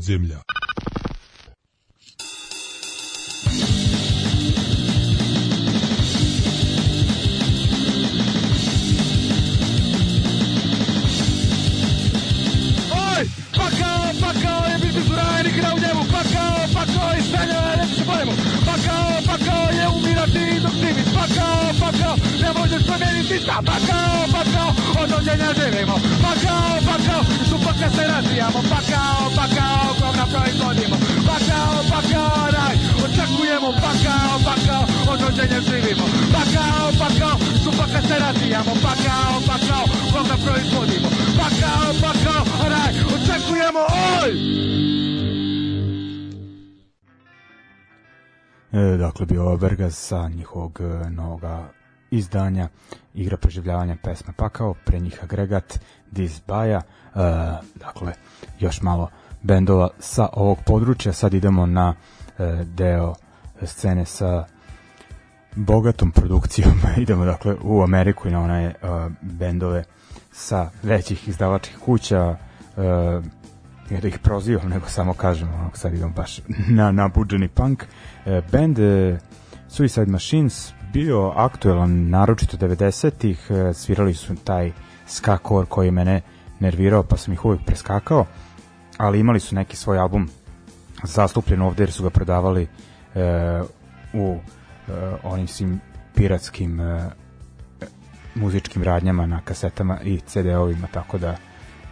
Ljudi 0.08 0.45
možeš 22.76 22.88
promijeniti 22.88 23.36
šta 23.42 23.56
Pakao, 23.70 24.20
pakao, 24.36 24.70
od 25.02 25.08
rođenja 25.14 25.50
živimo. 25.58 25.96
Pakao, 26.24 26.74
pakao, 26.88 27.22
supaka 27.50 27.88
se 27.96 28.04
razvijamo. 28.12 28.60
Pakao, 28.72 29.24
pakao, 29.38 29.86
govna 30.00 30.26
proizvodimo. 30.32 30.96
Pakao, 31.30 31.76
pakao, 31.92 32.40
raj, 32.56 32.76
očekujemo. 33.04 33.68
Pakao, 33.84 34.34
pakao, 34.48 34.82
od 35.12 35.18
rođenja 35.24 35.60
živimo. 35.68 36.06
Pakao, 36.36 36.86
pakao, 37.02 37.36
supaka 37.64 38.00
se 38.08 38.16
razvijamo. 38.24 38.72
Pakao, 38.86 39.34
pakao, 39.50 39.84
govna 40.12 40.36
proizvodimo. 40.44 41.08
Pakao, 41.40 41.88
pakao, 42.04 42.42
raj, 42.72 42.92
očekujemo. 43.14 43.82
Oj! 44.20 44.30
E, 48.72 48.96
dakle, 48.96 49.26
bio 49.26 49.42
ovo 49.42 49.56
Bergaz 49.56 49.94
sa 49.94 50.28
njihovog 50.28 50.80
e, 50.80 51.10
novog 51.10 51.44
izdanja 52.16 52.68
igra 53.14 53.36
preživljavanja 53.36 53.96
pesma 54.02 54.32
Pakao, 54.36 54.74
pre 54.84 55.00
njih 55.00 55.18
agregat 55.22 55.78
Disbaja, 56.10 56.78
e, 56.78 56.82
dakle, 57.74 58.12
još 58.60 58.82
malo 58.82 59.10
bendova 59.42 59.88
sa 59.98 60.28
ovog 60.32 60.58
područja, 60.66 61.12
sad 61.12 61.34
idemo 61.34 61.66
na 61.66 61.94
e, 62.38 62.64
deo 62.64 63.14
scene 63.62 64.04
sa 64.04 64.46
bogatom 65.56 66.10
produkcijom, 66.10 66.72
idemo 67.02 67.24
dakle 67.24 67.56
u 67.62 67.82
Ameriku 67.82 68.28
i 68.28 68.30
na 68.30 68.40
one 68.40 68.74
uh, 68.82 69.12
bendove 69.22 69.84
sa 70.32 70.70
većih 70.82 71.28
izdavačkih 71.28 71.78
kuća, 71.78 72.36
uh, 72.76 72.84
ne 73.90 74.00
da 74.00 74.08
ih 74.08 74.18
prozivam, 74.18 74.68
nego 74.68 74.88
samo 74.88 75.14
kažem, 75.14 75.48
ono, 75.54 75.70
sad 75.74 75.94
idem 75.94 76.12
baš 76.12 76.40
na 76.78 76.92
nabuđeni 76.92 77.48
punk. 77.48 77.84
E, 78.26 78.42
band 78.52 78.78
e, 78.78 79.18
Suicide 79.68 80.06
Machines 80.06 80.72
bio 80.96 81.32
aktuelan 81.36 82.10
naročito 82.10 82.56
90-ih, 82.56 83.50
e, 83.50 83.74
svirali 83.74 84.14
su 84.14 84.34
taj 84.44 84.72
ska 85.06 85.38
core 85.48 85.66
koji 85.68 85.90
mene 85.90 86.20
nervirao, 86.60 87.02
pa 87.02 87.16
sam 87.16 87.32
ih 87.32 87.44
uvijek 87.44 87.64
preskakao, 87.66 88.24
ali 88.96 89.20
imali 89.20 89.40
su 89.40 89.54
neki 89.54 89.76
svoj 89.76 89.98
album 89.98 90.28
zastupljen 91.02 91.62
ovde 91.62 91.82
jer 91.82 91.92
su 91.92 92.02
ga 92.02 92.10
prodavali 92.10 92.62
e, 92.62 92.68
u 94.12 94.36
e, 94.36 94.92
onim 95.22 95.48
svim 95.48 95.80
piratskim 96.14 96.80
e, 96.80 97.10
muzičkim 98.34 98.82
radnjama 98.82 99.26
na 99.26 99.40
kasetama 99.44 100.00
i 100.04 100.20
CD-ovima, 100.20 100.86
tako 100.92 101.18
da 101.18 101.36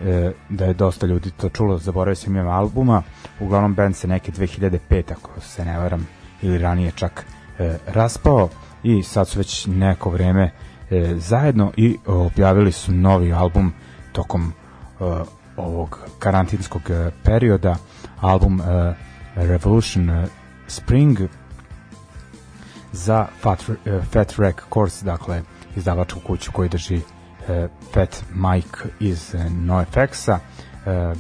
e, 0.01 0.33
da 0.49 0.65
je 0.65 0.75
dosta 0.75 1.07
ljudi 1.07 1.31
to 1.31 1.49
čulo, 1.49 1.79
zaboravio 1.79 2.15
sam 2.15 2.37
ime 2.37 2.51
albuma, 2.51 3.03
uglavnom 3.41 3.75
band 3.75 3.97
se 3.97 4.09
neke 4.09 4.33
2005, 4.33 5.03
ako 5.13 5.41
se 5.41 5.65
ne 5.65 5.79
varam, 5.79 6.07
ili 6.43 6.59
ranije 6.59 6.93
čak 6.97 7.27
e, 7.59 7.77
raspao 7.87 8.49
i 8.85 9.03
sad 9.03 9.29
su 9.29 9.39
već 9.39 9.67
neko 9.67 10.11
vreme 10.11 10.51
e, 10.91 11.15
zajedno 11.17 11.73
i 11.77 11.99
objavili 12.07 12.73
su 12.73 12.93
novi 12.93 13.33
album 13.33 13.73
tokom 14.13 14.53
e, 14.53 15.05
ovog 15.57 16.01
karantinskog 16.19 16.91
e, 16.91 17.11
perioda, 17.25 17.77
album 18.21 18.61
e, 18.61 18.95
Revolution 19.35 20.11
e, 20.11 20.27
Spring 20.67 21.19
za 22.93 23.27
Fat, 23.41 23.63
e, 23.85 24.01
Fat 24.13 24.35
Records, 24.39 25.03
dakle 25.03 25.43
izdavačku 25.77 26.21
kuću 26.21 26.53
koji 26.53 26.69
drži 26.69 27.01
e, 27.49 27.69
Fat 27.93 28.25
Mike 28.35 28.79
iz 29.01 29.35
e, 29.35 29.51
NoFX-a. 29.51 30.39
E, 30.87 31.15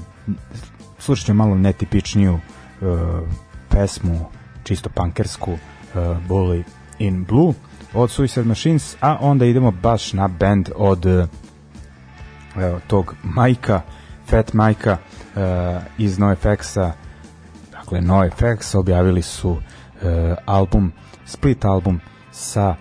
slušat 0.98 1.26
ćemo 1.26 1.44
malo 1.44 1.56
netipičniju 1.56 2.34
e, 2.34 2.40
pesmu, 3.68 4.26
čisto 4.64 4.90
punkersku, 4.90 5.52
e, 5.52 5.58
Bully 6.28 6.62
in 6.98 7.24
Blue 7.24 7.54
od 7.94 8.10
Suicide 8.10 8.46
Machines, 8.46 8.96
a 9.00 9.16
onda 9.20 9.44
idemo 9.44 9.70
baš 9.70 10.12
na 10.12 10.28
band 10.28 10.70
od 10.76 11.06
e, 11.06 11.26
evo, 12.56 12.80
tog 12.86 13.14
Majka, 13.22 13.80
Fat 14.26 14.52
Majka 14.52 14.96
e, 15.36 15.80
iz 15.98 16.18
NoFX-a, 16.18 16.92
dakle 17.72 18.00
NoFX 18.00 18.74
objavili 18.74 19.22
su 19.22 19.56
e, 20.02 20.34
album, 20.46 20.92
split 21.26 21.64
album 21.64 22.00
sa 22.30 22.74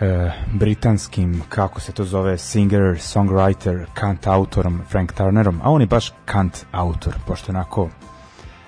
e, 0.00 0.30
britanskim, 0.54 1.42
kako 1.48 1.80
se 1.80 1.92
to 1.92 2.04
zove, 2.04 2.38
singer, 2.38 2.82
songwriter, 2.98 3.84
kant 3.94 4.26
autorom 4.26 4.82
Frank 4.90 5.12
Turnerom, 5.12 5.60
a 5.62 5.70
on 5.70 5.80
je 5.80 5.86
baš 5.86 6.12
kant 6.24 6.66
autor, 6.72 7.14
pošto 7.26 7.52
onako 7.52 7.88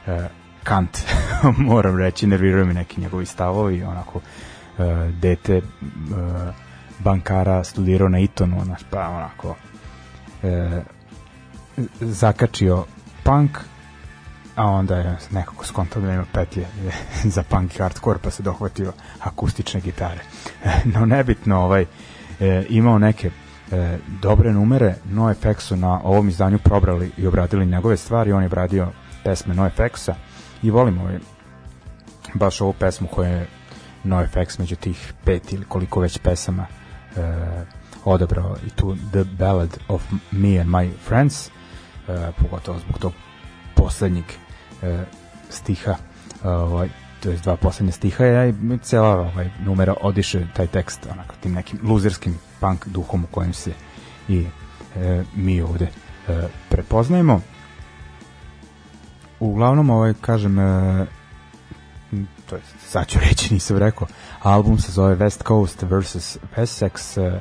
e, 0.06 0.28
kant, 0.66 0.98
moram 1.70 1.98
reći, 1.98 2.26
nerviraju 2.26 2.66
mi 2.66 2.74
neki 2.74 3.00
njegovi 3.00 3.26
stavovi, 3.26 3.82
onako 3.82 4.20
e, 4.78 5.10
dete 5.20 5.56
e, 5.56 5.62
bankara 6.98 7.64
studirao 7.64 8.08
na 8.08 8.18
Itonu, 8.18 8.60
onaš, 8.60 8.80
pa 8.90 9.08
onako 9.08 9.56
e, 10.42 10.82
zakačio 12.00 12.84
punk, 13.24 13.58
a 14.56 14.64
onda 14.64 14.96
je 14.96 15.16
nekako 15.30 15.64
skontao 15.66 16.02
da 16.02 16.08
nema 16.08 16.24
petlje 16.32 16.66
za 17.34 17.42
punk 17.42 17.74
i 17.74 17.78
hardcore, 17.78 18.18
pa 18.22 18.30
se 18.30 18.42
dohvatio 18.42 18.92
akustične 19.20 19.80
gitare. 19.80 20.20
no 20.94 21.06
nebitno, 21.06 21.60
ovaj, 21.60 21.86
e, 22.40 22.64
imao 22.68 22.98
neke 22.98 23.30
e, 23.72 23.98
dobre 24.22 24.52
numere, 24.52 24.94
NoFX 25.04 25.60
su 25.60 25.76
na 25.76 26.00
ovom 26.04 26.28
izdanju 26.28 26.58
probrali 26.58 27.10
i 27.16 27.26
obradili 27.26 27.66
njegove 27.66 27.96
stvari, 27.96 28.32
on 28.32 28.42
je 28.42 28.46
obradio 28.46 28.88
pesme 29.24 29.54
NoFX-a 29.54 30.14
i 30.66 30.70
volim 30.70 30.98
ovaj, 30.98 31.18
baš 32.34 32.60
ovu 32.60 32.72
pesmu 32.72 33.08
koja 33.08 33.30
je 33.30 33.46
NoFX 34.04 34.58
među 34.58 34.76
tih 34.76 35.12
pet 35.24 35.52
ili 35.52 35.64
koliko 35.64 36.00
već 36.00 36.18
pesama 36.18 36.66
e, 37.16 37.20
odabrao. 38.04 38.56
I 38.66 38.70
tu 38.70 38.96
The 39.12 39.24
Ballad 39.24 39.78
of 39.88 40.02
Me 40.30 40.58
and 40.58 40.70
My 40.70 40.90
Friends 41.04 41.48
e, 41.48 41.50
pogotovo 42.42 42.78
zbog 42.78 42.98
tog 42.98 43.12
poslednjeg 43.74 44.24
e, 44.82 45.04
stiha 45.50 45.94
ovaj, 46.44 46.88
to 47.22 47.30
je 47.30 47.36
dva 47.36 47.56
poslednje 47.56 47.92
stiha 47.92 48.24
ja 48.24 48.46
i 48.46 48.54
cela 48.82 49.20
ovaj, 49.20 49.50
numera 49.64 49.94
odiše 50.00 50.46
taj 50.56 50.66
tekst 50.66 51.06
onako 51.12 51.34
tim 51.40 51.52
nekim 51.52 51.78
luzerskim 51.82 52.38
punk 52.60 52.86
duhom 52.86 53.24
u 53.24 53.26
kojem 53.26 53.52
se 53.52 53.72
i 54.28 54.46
e, 54.96 55.24
mi 55.34 55.60
ovde 55.60 55.88
e, 56.28 56.48
prepoznajemo 56.68 57.40
uglavnom 59.40 59.90
ovaj 59.90 60.14
kažem 60.20 60.58
e, 60.58 61.06
to 62.46 62.56
je 62.56 62.62
sad 62.78 63.06
ću 63.06 63.18
reći 63.28 63.54
nisam 63.54 63.76
rekao 63.76 64.08
album 64.42 64.78
se 64.78 64.92
zove 64.92 65.16
West 65.16 65.46
Coast 65.46 65.82
vs. 65.82 66.38
Wessex 66.56 67.20
e, 67.20 67.40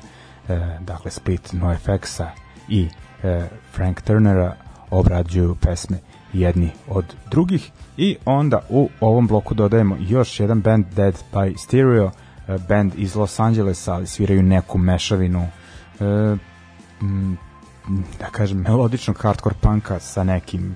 e, 0.54 0.78
dakle 0.80 1.12
split 1.12 1.54
NoFX-a 1.54 2.32
i 2.70 2.88
e, 3.24 3.48
Frank 3.74 4.02
Turnera 4.02 4.56
obrađuju 4.90 5.56
pesme 5.56 5.98
jedni 6.34 6.72
od 6.88 7.16
drugih 7.32 7.72
i 7.98 8.18
onda 8.26 8.60
u 8.70 8.90
ovom 9.00 9.28
bloku 9.28 9.54
dodajemo 9.54 9.98
još 10.00 10.40
jedan 10.40 10.62
band 10.62 10.86
Dead 10.96 11.16
by 11.34 11.58
Stereo 11.58 12.12
e, 12.48 12.58
band 12.70 12.94
iz 12.98 13.16
Los 13.16 13.40
Angelesa 13.40 13.94
ali 13.94 14.08
sviraju 14.08 14.44
neku 14.44 14.78
mešavinu 14.78 15.48
e, 16.00 16.06
m, 17.02 17.38
da 18.20 18.26
kažem 18.32 18.58
melodičnog 18.58 19.18
hardcore 19.18 19.56
punka 19.62 20.00
sa 20.00 20.24
nekim 20.24 20.76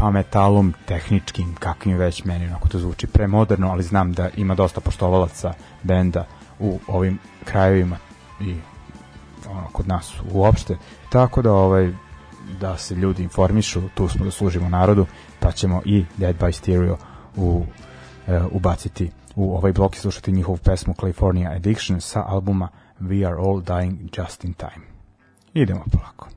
pa 0.00 0.10
metalom 0.10 0.74
tehničkim, 0.86 1.54
kakvim 1.54 1.96
već 1.96 2.24
meni 2.24 2.46
onako 2.46 2.68
to 2.68 2.78
zvuči 2.78 3.06
premoderno, 3.06 3.70
ali 3.70 3.82
znam 3.82 4.12
da 4.12 4.28
ima 4.36 4.54
dosta 4.54 4.80
poštovalaca 4.80 5.52
benda 5.82 6.24
u 6.58 6.78
ovim 6.86 7.18
krajevima 7.44 7.96
i 8.40 8.54
ono, 9.50 9.68
kod 9.72 9.88
nas 9.88 10.12
uopšte. 10.32 10.76
Tako 11.10 11.42
da 11.42 11.52
ovaj 11.52 11.92
da 12.60 12.76
se 12.76 12.94
ljudi 12.94 13.22
informišu, 13.22 13.82
tu 13.94 14.08
smo 14.08 14.24
da 14.24 14.30
služimo 14.30 14.68
narodu, 14.68 15.06
pa 15.40 15.52
ćemo 15.52 15.82
i 15.84 16.04
Dead 16.16 16.36
by 16.38 16.52
Stereo 16.52 16.96
u, 17.36 17.64
e, 18.26 18.40
ubaciti 18.52 19.10
u 19.36 19.56
ovaj 19.56 19.72
blok 19.72 19.96
i 19.96 19.98
slušati 19.98 20.32
njihovu 20.32 20.58
pesmu 20.58 20.94
California 21.00 21.50
Addiction 21.50 22.00
sa 22.00 22.24
albuma 22.26 22.68
We 23.00 23.26
Are 23.26 23.36
All 23.36 23.62
Dying 23.62 24.20
Just 24.20 24.44
in 24.44 24.52
Time. 24.52 24.86
Idemo 25.54 25.84
polako. 25.92 26.28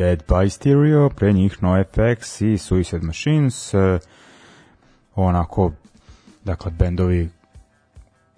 Dead 0.00 0.22
by 0.28 0.50
Stereo, 0.50 1.08
pre 1.08 1.32
njih 1.32 1.62
NoFX 1.62 2.40
i 2.40 2.58
Suicide 2.58 3.06
Machines. 3.06 3.74
E, 3.74 3.98
onako, 5.14 5.72
dakle, 6.44 6.70
bendovi 6.70 7.28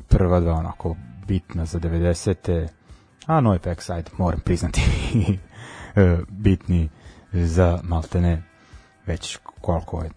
prva 0.08 0.40
dva 0.40 0.52
onako 0.52 0.96
bitna 1.26 1.64
za 1.64 1.78
90. 1.78 2.68
A 3.26 3.40
NoFX, 3.40 3.90
ajde, 3.90 4.10
moram 4.18 4.40
priznati, 4.40 4.80
e, 5.96 6.18
bitni 6.28 6.88
za 7.32 7.78
maltene 7.82 8.42
već 9.06 9.38
koliko 9.60 10.02
je 10.02 10.10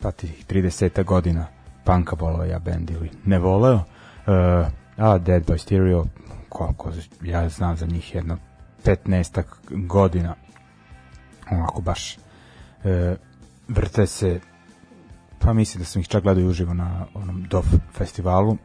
pa 0.00 0.10
tih 0.10 0.46
30 0.48 1.04
godina 1.04 1.46
panka 1.84 2.16
volao 2.20 2.44
ja 2.44 2.58
bend 2.58 2.90
ili 2.90 3.10
ne 3.24 3.38
voleo. 3.38 3.74
Uh, 3.76 3.82
a 4.96 5.18
Dead 5.18 5.44
by 5.44 5.58
Stereo, 5.58 6.06
koliko 6.48 6.92
ja 7.22 7.48
znam 7.48 7.76
za 7.76 7.86
njih 7.86 8.14
jedno 8.14 8.38
15 8.84 9.42
godina 9.70 10.34
onako 11.56 11.80
baš 11.80 12.16
e, 12.84 13.16
vrte 13.68 14.06
se 14.06 14.40
pa 15.38 15.52
mislim 15.52 15.78
da 15.78 15.84
sam 15.84 16.00
ih 16.00 16.08
čak 16.08 16.22
gledao 16.22 16.44
uživo 16.44 16.74
na 16.74 17.06
onom 17.14 17.44
DOF 17.50 17.66
festivalu. 17.92 18.56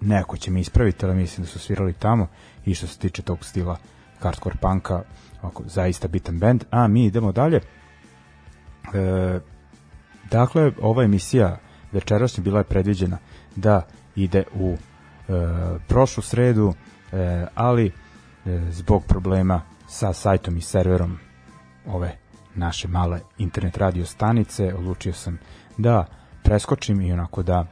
Neko 0.00 0.36
će 0.36 0.50
mi 0.50 0.60
ispraviti 0.60 1.06
ali 1.06 1.14
mislim 1.14 1.44
da 1.44 1.50
su 1.50 1.58
svirali 1.58 1.92
tamo. 1.92 2.26
I 2.64 2.74
što 2.74 2.86
se 2.86 2.98
tiče 2.98 3.22
tog 3.22 3.44
stila 3.44 3.76
hardcore 4.20 4.56
punka 4.60 5.02
ovako, 5.42 5.62
zaista 5.66 6.08
bitan 6.08 6.38
band. 6.38 6.64
A 6.70 6.88
mi 6.88 7.04
idemo 7.04 7.32
dalje. 7.32 7.56
E, 7.56 9.40
dakle 10.30 10.72
ova 10.80 11.04
emisija 11.04 11.58
večerašnja 11.92 12.44
bila 12.44 12.58
je 12.58 12.64
predviđena 12.64 13.18
da 13.56 13.82
ide 14.16 14.44
u 14.54 14.76
e, 14.76 14.78
prošlu 15.88 16.22
sredu 16.22 16.74
e, 17.12 17.46
ali 17.54 17.92
E, 18.46 18.60
zbog 18.70 19.04
problema 19.06 19.62
sa 19.88 20.12
sajtom 20.12 20.56
i 20.56 20.60
serverom 20.60 21.18
ove 21.86 22.16
naše 22.54 22.88
male 22.88 23.20
internet 23.38 23.76
radio 23.76 24.06
stanice. 24.06 24.74
Odlučio 24.74 25.12
sam 25.12 25.38
da 25.78 26.06
preskočim 26.42 27.00
i 27.00 27.12
onako 27.12 27.42
da 27.42 27.66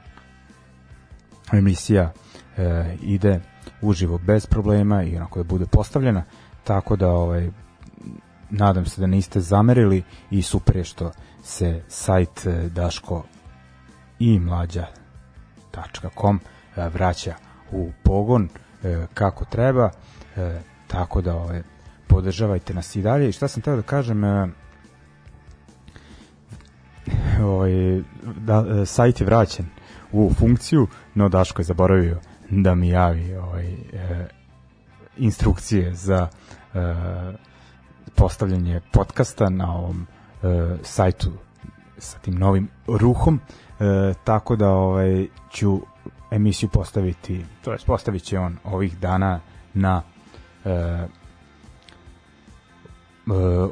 emisija 1.52 2.12
e, 2.56 2.96
ide 3.02 3.40
uživo 3.82 4.18
bez 4.18 4.46
problema 4.46 5.02
i 5.02 5.16
onako 5.16 5.38
da 5.38 5.44
bude 5.44 5.66
postavljena. 5.66 6.24
Tako 6.64 6.96
da 6.96 7.08
ovaj 7.08 7.50
nadam 8.50 8.86
se 8.86 9.00
da 9.00 9.06
niste 9.06 9.40
zamerili 9.40 10.02
i 10.30 10.42
super 10.42 10.76
je 10.76 10.84
što 10.84 11.12
se 11.42 11.82
sajt 11.88 12.46
e, 12.46 12.68
Daško 12.68 13.24
i 14.18 14.38
mlađa.com 14.38 16.40
e, 16.76 16.88
vraća 16.88 17.34
u 17.72 17.90
pogon 18.02 18.48
e, 18.84 19.06
kako 19.14 19.44
treba 19.44 19.90
tako 20.86 21.20
da 21.20 21.36
ove, 21.36 21.62
podržavajte 22.11 22.74
nas 22.74 22.96
i 22.96 23.02
dalje. 23.02 23.28
I 23.28 23.32
šta 23.32 23.48
sam 23.48 23.62
teo 23.62 23.76
da 23.76 23.82
kažem, 23.82 24.24
e, 24.24 24.48
ovaj, 27.42 27.72
da, 28.36 28.64
e, 28.68 28.86
sajt 28.86 29.20
je 29.20 29.26
vraćen 29.26 29.66
u 30.12 30.30
funkciju, 30.38 30.86
no 31.14 31.28
Daško 31.28 31.61
je 31.62 31.66
zaboravio 31.66 32.20
da 32.50 32.74
mi 32.74 32.88
javi 32.88 33.34
ovaj, 33.34 33.72
e, 33.72 34.28
instrukcije 35.16 35.94
za 35.94 36.28
postavljanje 38.14 38.80
podcasta 38.92 39.50
na 39.50 39.74
ovom 39.76 40.06
sajtu 40.82 41.32
sa 41.98 42.18
tim 42.18 42.34
novim 42.34 42.68
ruhom, 42.86 43.40
tako 44.24 44.56
da 44.56 44.68
ovaj, 44.68 45.26
ću 45.50 45.80
emisiju 46.30 46.68
postaviti, 46.68 47.44
to 47.64 47.72
je 47.72 47.78
postavit 47.86 48.22
će 48.22 48.38
on 48.38 48.56
ovih 48.64 48.98
dana 48.98 49.40
na 49.74 50.02
e, 50.64 51.06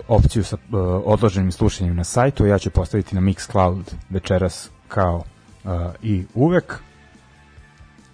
opciju 0.08 0.44
sa 0.44 0.56
e, 0.56 0.76
odloženim 1.04 1.52
slušanjem 1.52 1.96
na 1.96 2.04
sajtu, 2.04 2.46
ja 2.46 2.58
ću 2.58 2.70
postaviti 2.70 3.14
na 3.14 3.20
Mixcloud 3.20 3.94
večeras 4.10 4.70
kao 4.88 5.24
e, 5.24 5.68
i 6.02 6.24
uvek. 6.34 6.80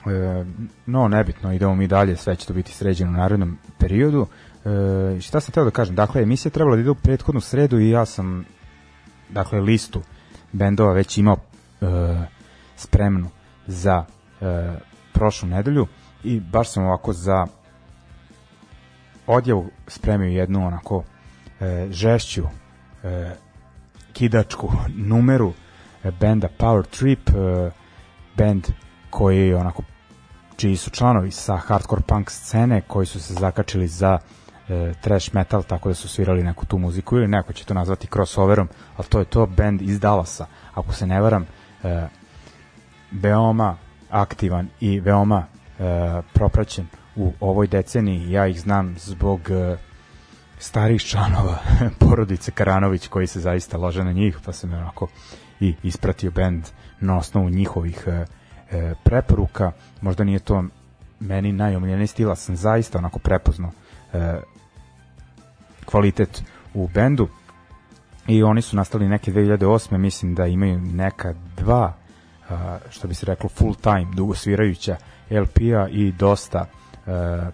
E, 0.06 0.44
no, 0.86 1.08
nebitno, 1.08 1.52
idemo 1.52 1.74
mi 1.74 1.86
dalje, 1.86 2.16
sve 2.16 2.36
će 2.36 2.46
to 2.46 2.52
biti 2.52 2.72
sređeno 2.72 3.10
u 3.10 3.14
narednom 3.14 3.58
periodu. 3.78 4.26
E, 4.64 5.20
šta 5.20 5.40
sam 5.40 5.52
teo 5.52 5.64
da 5.64 5.70
kažem? 5.70 5.94
Dakle, 5.94 6.22
emisija 6.22 6.52
trebala 6.52 6.76
da 6.76 6.80
ide 6.80 6.90
u 6.90 6.94
prethodnu 6.94 7.40
sredu 7.40 7.78
i 7.78 7.90
ja 7.90 8.04
sam 8.04 8.44
dakle, 9.30 9.60
listu 9.60 10.02
bendova 10.52 10.92
već 10.92 11.18
imao 11.18 11.36
e, 11.36 11.86
spremnu 12.76 13.30
za 13.66 14.04
e, 14.40 14.72
prošlu 15.12 15.48
nedelju 15.48 15.86
i 16.24 16.40
baš 16.40 16.70
sam 16.70 16.84
ovako 16.84 17.12
za 17.12 17.46
odjavu 19.26 19.70
spremio 19.86 20.28
jednu 20.28 20.66
onako 20.66 21.04
e, 21.64 21.86
žešću 21.90 22.44
e, 23.04 23.30
kidačku 24.12 24.72
numeru 24.96 25.52
e, 26.04 26.10
benda 26.10 26.48
Power 26.58 26.86
Trip 26.98 27.28
e, 27.28 27.70
band 28.36 28.66
koji 29.10 29.48
je 29.48 29.56
onako 29.56 29.82
čiji 30.56 30.76
su 30.76 30.90
članovi 30.90 31.30
sa 31.30 31.56
hardcore 31.56 32.02
punk 32.06 32.30
scene 32.30 32.80
koji 32.80 33.06
su 33.06 33.20
se 33.20 33.34
zakačili 33.34 33.88
za 33.88 34.18
e, 34.68 34.92
trash 35.00 35.34
metal 35.34 35.62
tako 35.62 35.88
da 35.88 35.94
su 35.94 36.08
svirali 36.08 36.42
neku 36.42 36.66
tu 36.66 36.78
muziku 36.78 37.16
ili 37.16 37.28
neko 37.28 37.52
će 37.52 37.64
to 37.64 37.74
nazvati 37.74 38.08
crossoverom 38.12 38.68
ali 38.96 39.08
to 39.08 39.18
je 39.18 39.24
to 39.24 39.46
band 39.46 39.82
iz 39.82 40.00
Dallasa 40.00 40.46
ako 40.74 40.92
se 40.92 41.06
ne 41.06 41.20
varam 41.20 41.46
e, 41.84 42.06
veoma 43.12 43.76
aktivan 44.10 44.68
i 44.80 45.00
veoma 45.00 45.46
e, 45.78 46.22
propraćen 46.32 46.86
u 47.16 47.32
ovoj 47.40 47.66
deceniji. 47.66 48.30
Ja 48.30 48.46
ih 48.46 48.60
znam 48.60 48.94
zbog 48.98 49.50
e, 49.50 49.76
starih 50.64 51.02
članova 51.02 51.58
porodice 52.00 52.50
Karanović 52.50 53.08
koji 53.08 53.26
se 53.26 53.40
zaista 53.40 53.78
lože 53.78 54.04
na 54.04 54.12
njih 54.12 54.38
pa 54.44 54.52
sam 54.52 54.72
onako 54.72 55.08
i 55.60 55.74
ispratio 55.82 56.30
bend 56.30 56.64
na 57.00 57.18
osnovu 57.18 57.50
njihovih 57.50 58.04
e, 58.06 58.24
e, 58.70 58.94
preporuka 59.04 59.72
možda 60.00 60.24
nije 60.24 60.38
to 60.38 60.64
meni 61.20 61.52
najomiljeniji 61.52 62.06
stil 62.06 62.28
ali 62.28 62.36
sam 62.36 62.56
zaista 62.56 62.98
onako 62.98 63.18
prepoznao 63.18 63.70
e, 64.12 64.40
kvalitet 65.84 66.42
u 66.74 66.88
bendu 66.88 67.28
i 68.26 68.42
oni 68.42 68.62
su 68.62 68.76
nastali 68.76 69.08
neke 69.08 69.32
2008. 69.32 69.96
mislim 69.96 70.34
da 70.34 70.46
imaju 70.46 70.80
neka 70.80 71.34
dva 71.56 71.94
a, 72.50 72.78
što 72.90 73.08
bi 73.08 73.14
se 73.14 73.26
reklo 73.26 73.48
full 73.48 73.74
time 73.74 74.06
dugo 74.14 74.34
svirajuća 74.34 74.96
LP-a 75.30 75.88
i 75.88 76.12
dosta 76.12 76.66
a, 77.06 77.50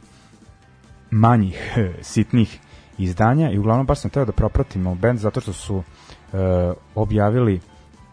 manjih 1.10 1.74
sitnih 2.12 2.60
izdanja 3.02 3.50
i 3.50 3.58
uglavnom 3.58 3.86
baš 3.86 4.00
sam 4.00 4.10
teo 4.10 4.24
da 4.24 4.32
propratimo 4.32 4.94
band 4.94 5.18
zato 5.18 5.40
što 5.40 5.52
su 5.52 5.82
a, 6.32 6.72
objavili 6.94 7.60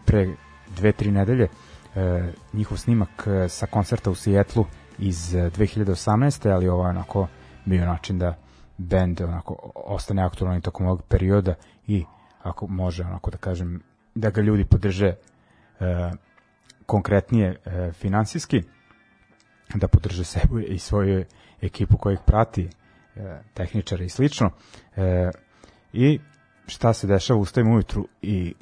pre 0.05 0.35
dve, 0.75 0.91
tri 0.91 1.11
nedelje 1.11 1.47
a, 1.95 2.29
njihov 2.53 2.77
snimak 2.77 3.27
sa 3.49 3.65
koncerta 3.65 4.11
u 4.11 4.15
Sijetlu 4.15 4.65
iz 4.99 5.33
2018. 5.33 6.53
ali 6.53 6.67
ovo 6.67 6.83
je 6.83 6.89
onako 6.89 7.27
bio 7.65 7.85
način 7.85 8.19
da 8.19 8.35
band 8.77 9.21
onako 9.21 9.71
ostane 9.75 10.23
aktualan 10.23 10.61
tokom 10.61 10.85
ovog 10.85 11.01
perioda 11.01 11.53
i 11.88 12.05
ako 12.43 12.67
može 12.67 13.03
onako 13.03 13.31
da 13.31 13.38
kažem 13.38 13.81
da 14.15 14.29
ga 14.29 14.41
ljudi 14.41 14.65
podrže 14.65 15.07
e, 15.07 15.15
konkretnije 16.85 17.55
e, 17.65 17.91
finansijski 17.91 18.63
da 19.75 19.88
podrže 19.88 20.23
sebe 20.23 20.63
i 20.67 20.79
svoju 20.79 21.25
ekipu 21.61 21.97
koja 21.97 22.13
ih 22.13 22.19
prati 22.25 22.69
e, 23.18 23.41
tehničare 23.53 24.05
i 24.05 24.09
slično 24.09 24.49
e, 24.95 25.32
i 25.93 26.20
šta 26.68 26.93
se 26.93 27.07
dešava 27.07 27.39
ustavim 27.39 27.72
ujutru 27.72 28.07
i 28.22 28.53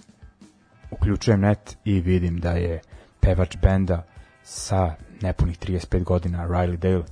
uključujem 0.92 1.40
net 1.40 1.78
i 1.84 2.00
vidim 2.00 2.40
da 2.40 2.52
je 2.52 2.82
pevač 3.20 3.58
benda 3.62 4.04
sa 4.44 4.96
nepunih 5.22 5.60
35 5.60 6.04
godina 6.04 6.48
Riley 6.48 6.78
Dale 6.78 7.04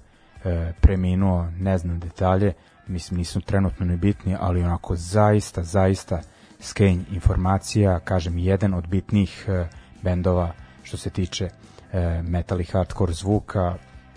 e, 0.44 0.74
preminuo, 0.82 1.52
ne 1.60 1.78
znam 1.78 2.00
detalje 2.00 2.54
mislim 2.88 3.18
nisu 3.18 3.41
trenutno 3.41 3.86
ni 3.86 3.98
bitni, 3.98 4.36
ali 4.39 4.64
onako 4.64 4.96
zaista, 4.96 5.64
zaista 5.64 6.22
skenj 6.60 7.00
informacija, 7.12 8.00
kažem, 8.00 8.38
jedan 8.38 8.74
od 8.74 8.88
bitnih 8.88 9.46
e, 9.48 9.68
bendova 10.02 10.52
što 10.84 10.98
se 10.98 11.10
tiče 11.10 11.50
e, 11.94 12.22
metal 12.22 12.62
i 12.62 12.64
hardcore 12.64 13.14
zvuka, 13.14 13.76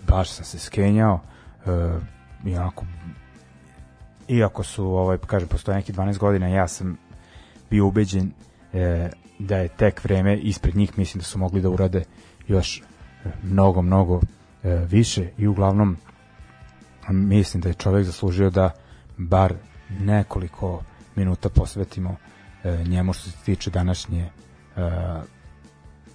baš 0.09 0.31
sam 0.31 0.45
se 0.45 0.59
skenjao 0.59 1.21
e, 1.67 1.71
i 2.45 2.57
onako 2.57 2.85
iako 4.29 4.63
su, 4.63 4.87
ovaj, 4.87 5.19
kažem, 5.19 5.49
postoje 5.49 5.77
neki 5.77 5.93
12 5.93 6.19
godina, 6.19 6.49
ja 6.49 6.69
sam 6.69 6.99
bio 7.71 7.87
ubeđen 7.87 8.31
e, 8.73 9.11
da 9.39 9.57
je 9.57 9.69
tek 9.69 10.05
vreme 10.05 10.37
ispred 10.37 10.77
njih, 10.77 10.99
mislim 10.99 11.19
da 11.19 11.25
su 11.25 11.39
mogli 11.39 11.61
da 11.61 11.71
urade 11.71 12.05
još 12.49 12.83
mnogo, 13.43 13.83
mnogo 13.83 14.21
e, 14.63 14.77
više. 14.91 15.29
I 15.39 15.47
uglavnom 15.47 15.97
mislim 17.09 17.61
da 17.61 17.69
je 17.69 17.75
čovek 17.75 18.05
zaslužio 18.05 18.51
da 18.51 18.71
bar 19.17 19.55
nekoliko 20.01 20.83
minuta 21.17 21.49
posvetimo 21.49 22.17
e, 22.65 22.85
njemu 22.85 23.13
što 23.13 23.31
se 23.31 23.37
tiče 23.45 23.71
današnje 23.71 24.23
e, 24.23 24.31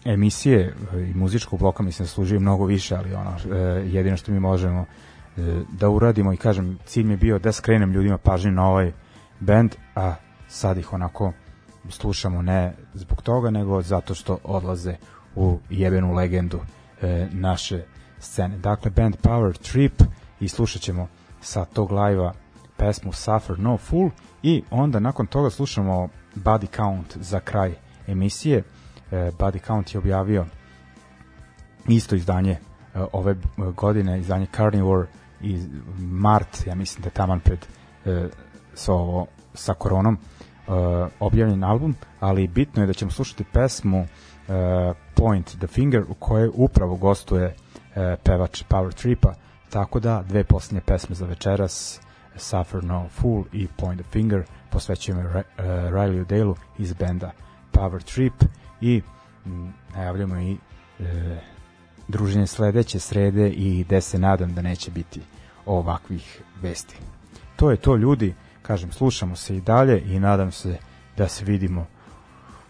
emisije 0.06 0.60
e, 0.94 1.02
i 1.02 1.14
muzičkog 1.14 1.60
bloka. 1.60 1.84
Mislim 1.84 2.04
da 2.04 2.10
služi 2.10 2.40
mnogo 2.40 2.66
više, 2.66 2.96
ali 2.96 3.14
ono 3.14 3.32
e, 3.32 3.58
jedino 3.88 4.18
što 4.18 4.32
mi 4.32 4.40
možemo 4.40 4.82
e, 4.82 4.86
da 5.70 5.90
uradimo 5.90 6.34
i 6.34 6.38
kažem, 6.38 6.78
cilj 6.86 7.04
mi 7.04 7.14
je 7.14 7.18
bio 7.18 7.40
da 7.40 7.52
skrenem 7.52 7.92
ljudima 7.92 8.18
pažnju 8.18 8.52
na 8.52 8.68
ovaj 8.68 8.92
band, 9.40 9.76
a 9.96 10.16
sad 10.48 10.78
ih 10.78 10.94
onako 10.94 11.34
slušamo 11.90 12.42
ne 12.42 12.74
zbog 12.94 13.22
toga, 13.22 13.50
nego 13.50 13.82
zato 13.82 14.16
što 14.16 14.38
odlaze 14.44 14.96
u 15.36 15.60
jebenu 15.70 16.14
legendu 16.14 16.60
e, 17.02 17.28
naše 17.32 17.84
scene. 18.20 18.58
Dakle, 18.58 18.92
band 18.92 19.16
Power 19.24 19.72
Trip 19.72 20.04
i 20.40 20.48
slušat 20.48 20.82
ćemo 20.82 21.08
sa 21.42 21.66
tog 21.66 21.92
live-a 21.92 22.34
pesmu 22.78 23.14
Suffer 23.14 23.60
No 23.60 23.78
Fool 23.78 24.10
i 24.44 24.64
onda 24.72 25.00
nakon 25.00 25.28
toga 25.28 25.50
slušamo 25.50 26.10
Body 26.36 26.76
Count 26.76 27.18
za 27.18 27.40
kraj 27.40 27.74
emisije. 28.08 28.64
E, 29.12 29.32
Body 29.40 29.66
Count 29.68 29.94
je 29.94 30.00
objavio 30.00 30.46
isto 31.88 32.16
izdanje 32.16 32.52
e, 32.52 32.60
ove 33.14 33.36
godine, 33.76 34.20
izdanje 34.20 34.48
Carnivore 34.56 35.08
i 35.44 35.60
mart, 36.00 36.68
ja 36.68 36.76
mislim 36.76 37.02
da 37.02 37.08
je 37.08 37.14
taman 37.14 37.40
pred 37.40 37.66
e, 38.06 38.28
sa, 38.74 38.94
ovo, 38.94 39.28
sa 39.54 39.74
koronom 39.74 40.14
e, 40.14 40.72
objavljen 41.20 41.64
album, 41.64 41.96
ali 42.20 42.48
bitno 42.48 42.84
je 42.84 42.88
da 42.88 42.94
ćemo 42.94 43.12
slušati 43.12 43.44
pesmu 43.44 44.00
e, 44.00 44.08
Point 45.16 45.58
the 45.58 45.68
Finger 45.68 46.04
u 46.10 46.14
kojoj 46.14 46.50
upravo 46.54 46.96
gostuje 46.96 47.56
e, 47.96 48.18
pevač 48.24 48.64
Power 48.70 48.94
Tripa, 48.94 49.34
tako 49.70 50.00
da 50.00 50.24
dve 50.28 50.44
posljednje 50.44 50.82
pesme 50.82 51.16
za 51.16 51.26
večeras 51.26 52.02
Suffer 52.36 52.84
No 52.84 53.08
Fool 53.10 53.44
i 53.54 53.68
Point 53.78 54.02
the 54.02 54.12
Finger 54.12 54.44
posvećujemo 54.70 55.22
uh, 55.22 55.44
Riley 55.66 56.26
Dale 56.26 56.54
iz 56.78 56.94
benda 56.94 57.32
Power 57.72 58.04
Trip 58.14 58.34
i 58.82 59.02
najavljamo 59.96 60.40
i 60.40 60.58
uh, 61.00 61.06
druženje 62.12 62.48
sledeće 62.48 63.00
srede 63.00 63.50
i 63.50 63.84
gde 63.84 64.02
se 64.02 64.20
nadam 64.20 64.54
da 64.54 64.62
neće 64.62 64.92
biti 64.92 65.22
ovakvih 65.66 66.42
vesti. 66.62 66.96
To 67.56 67.72
je 67.72 67.78
to 67.78 67.96
ljudi, 67.96 68.34
kažem, 68.62 68.92
slušamo 68.92 69.36
se 69.36 69.58
i 69.58 69.62
dalje 69.62 70.02
i 70.06 70.20
nadam 70.20 70.52
se 70.52 70.78
da 71.18 71.28
se 71.28 71.46
vidimo 71.46 71.88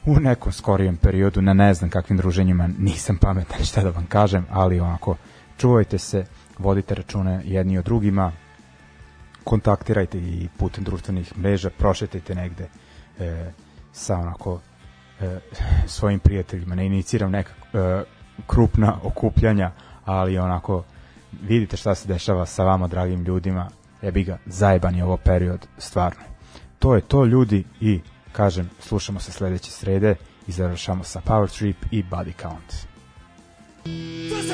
u 0.06 0.20
nekom 0.20 0.52
skorijem 0.52 0.98
periodu, 0.98 1.42
na 1.42 1.54
ne 1.54 1.74
znam 1.74 1.90
kakvim 1.90 2.18
druženjima, 2.18 2.70
nisam 2.80 3.18
pametan 3.18 3.66
šta 3.66 3.84
da 3.84 3.90
vam 3.90 4.06
kažem, 4.06 4.46
ali 4.50 4.80
onako, 4.80 5.16
čuvajte 5.58 5.98
se, 5.98 6.26
vodite 6.58 6.96
račune 6.96 7.42
jedni 7.46 7.78
o 7.78 7.82
drugima, 7.82 8.32
kontaktirajte 9.44 10.18
i 10.18 10.50
putem 10.58 10.84
društvenih 10.84 11.38
mreža, 11.38 11.70
prošetajte 11.70 12.36
negde 12.36 12.68
e, 13.20 13.52
sa 13.94 14.18
onako 14.18 14.60
e, 15.22 15.40
svojim 15.88 16.20
prijateljima, 16.20 16.76
ne 16.76 16.86
iniciram 16.86 17.32
neka 17.32 17.52
e, 17.74 18.04
krupna 18.48 18.98
okupljanja, 19.04 19.72
ali 20.06 20.38
onako 20.38 20.84
vidite 21.42 21.78
šta 21.78 21.96
se 21.96 22.08
dešava 22.08 22.46
sa 22.46 22.64
vama 22.64 22.88
dragim 22.88 23.24
ljudima, 23.24 23.70
jebi 24.02 24.24
ga, 24.24 24.38
zajeban 24.46 24.96
je 24.96 25.04
ovo 25.04 25.18
period, 25.18 25.68
stvarno. 25.78 26.24
To 26.80 26.96
je 26.96 27.02
to 27.02 27.26
ljudi 27.26 27.64
i 27.82 28.00
kažem, 28.32 28.70
slušamo 28.80 29.20
se 29.20 29.32
sledeće 29.32 29.72
srede 29.72 30.16
i 30.48 30.52
završamo 30.52 31.04
sa 31.04 31.22
Power 31.26 31.58
Trip 31.58 31.78
i 31.92 32.04
Body 32.04 32.34
Count. 32.42 32.92
Is 33.86 34.52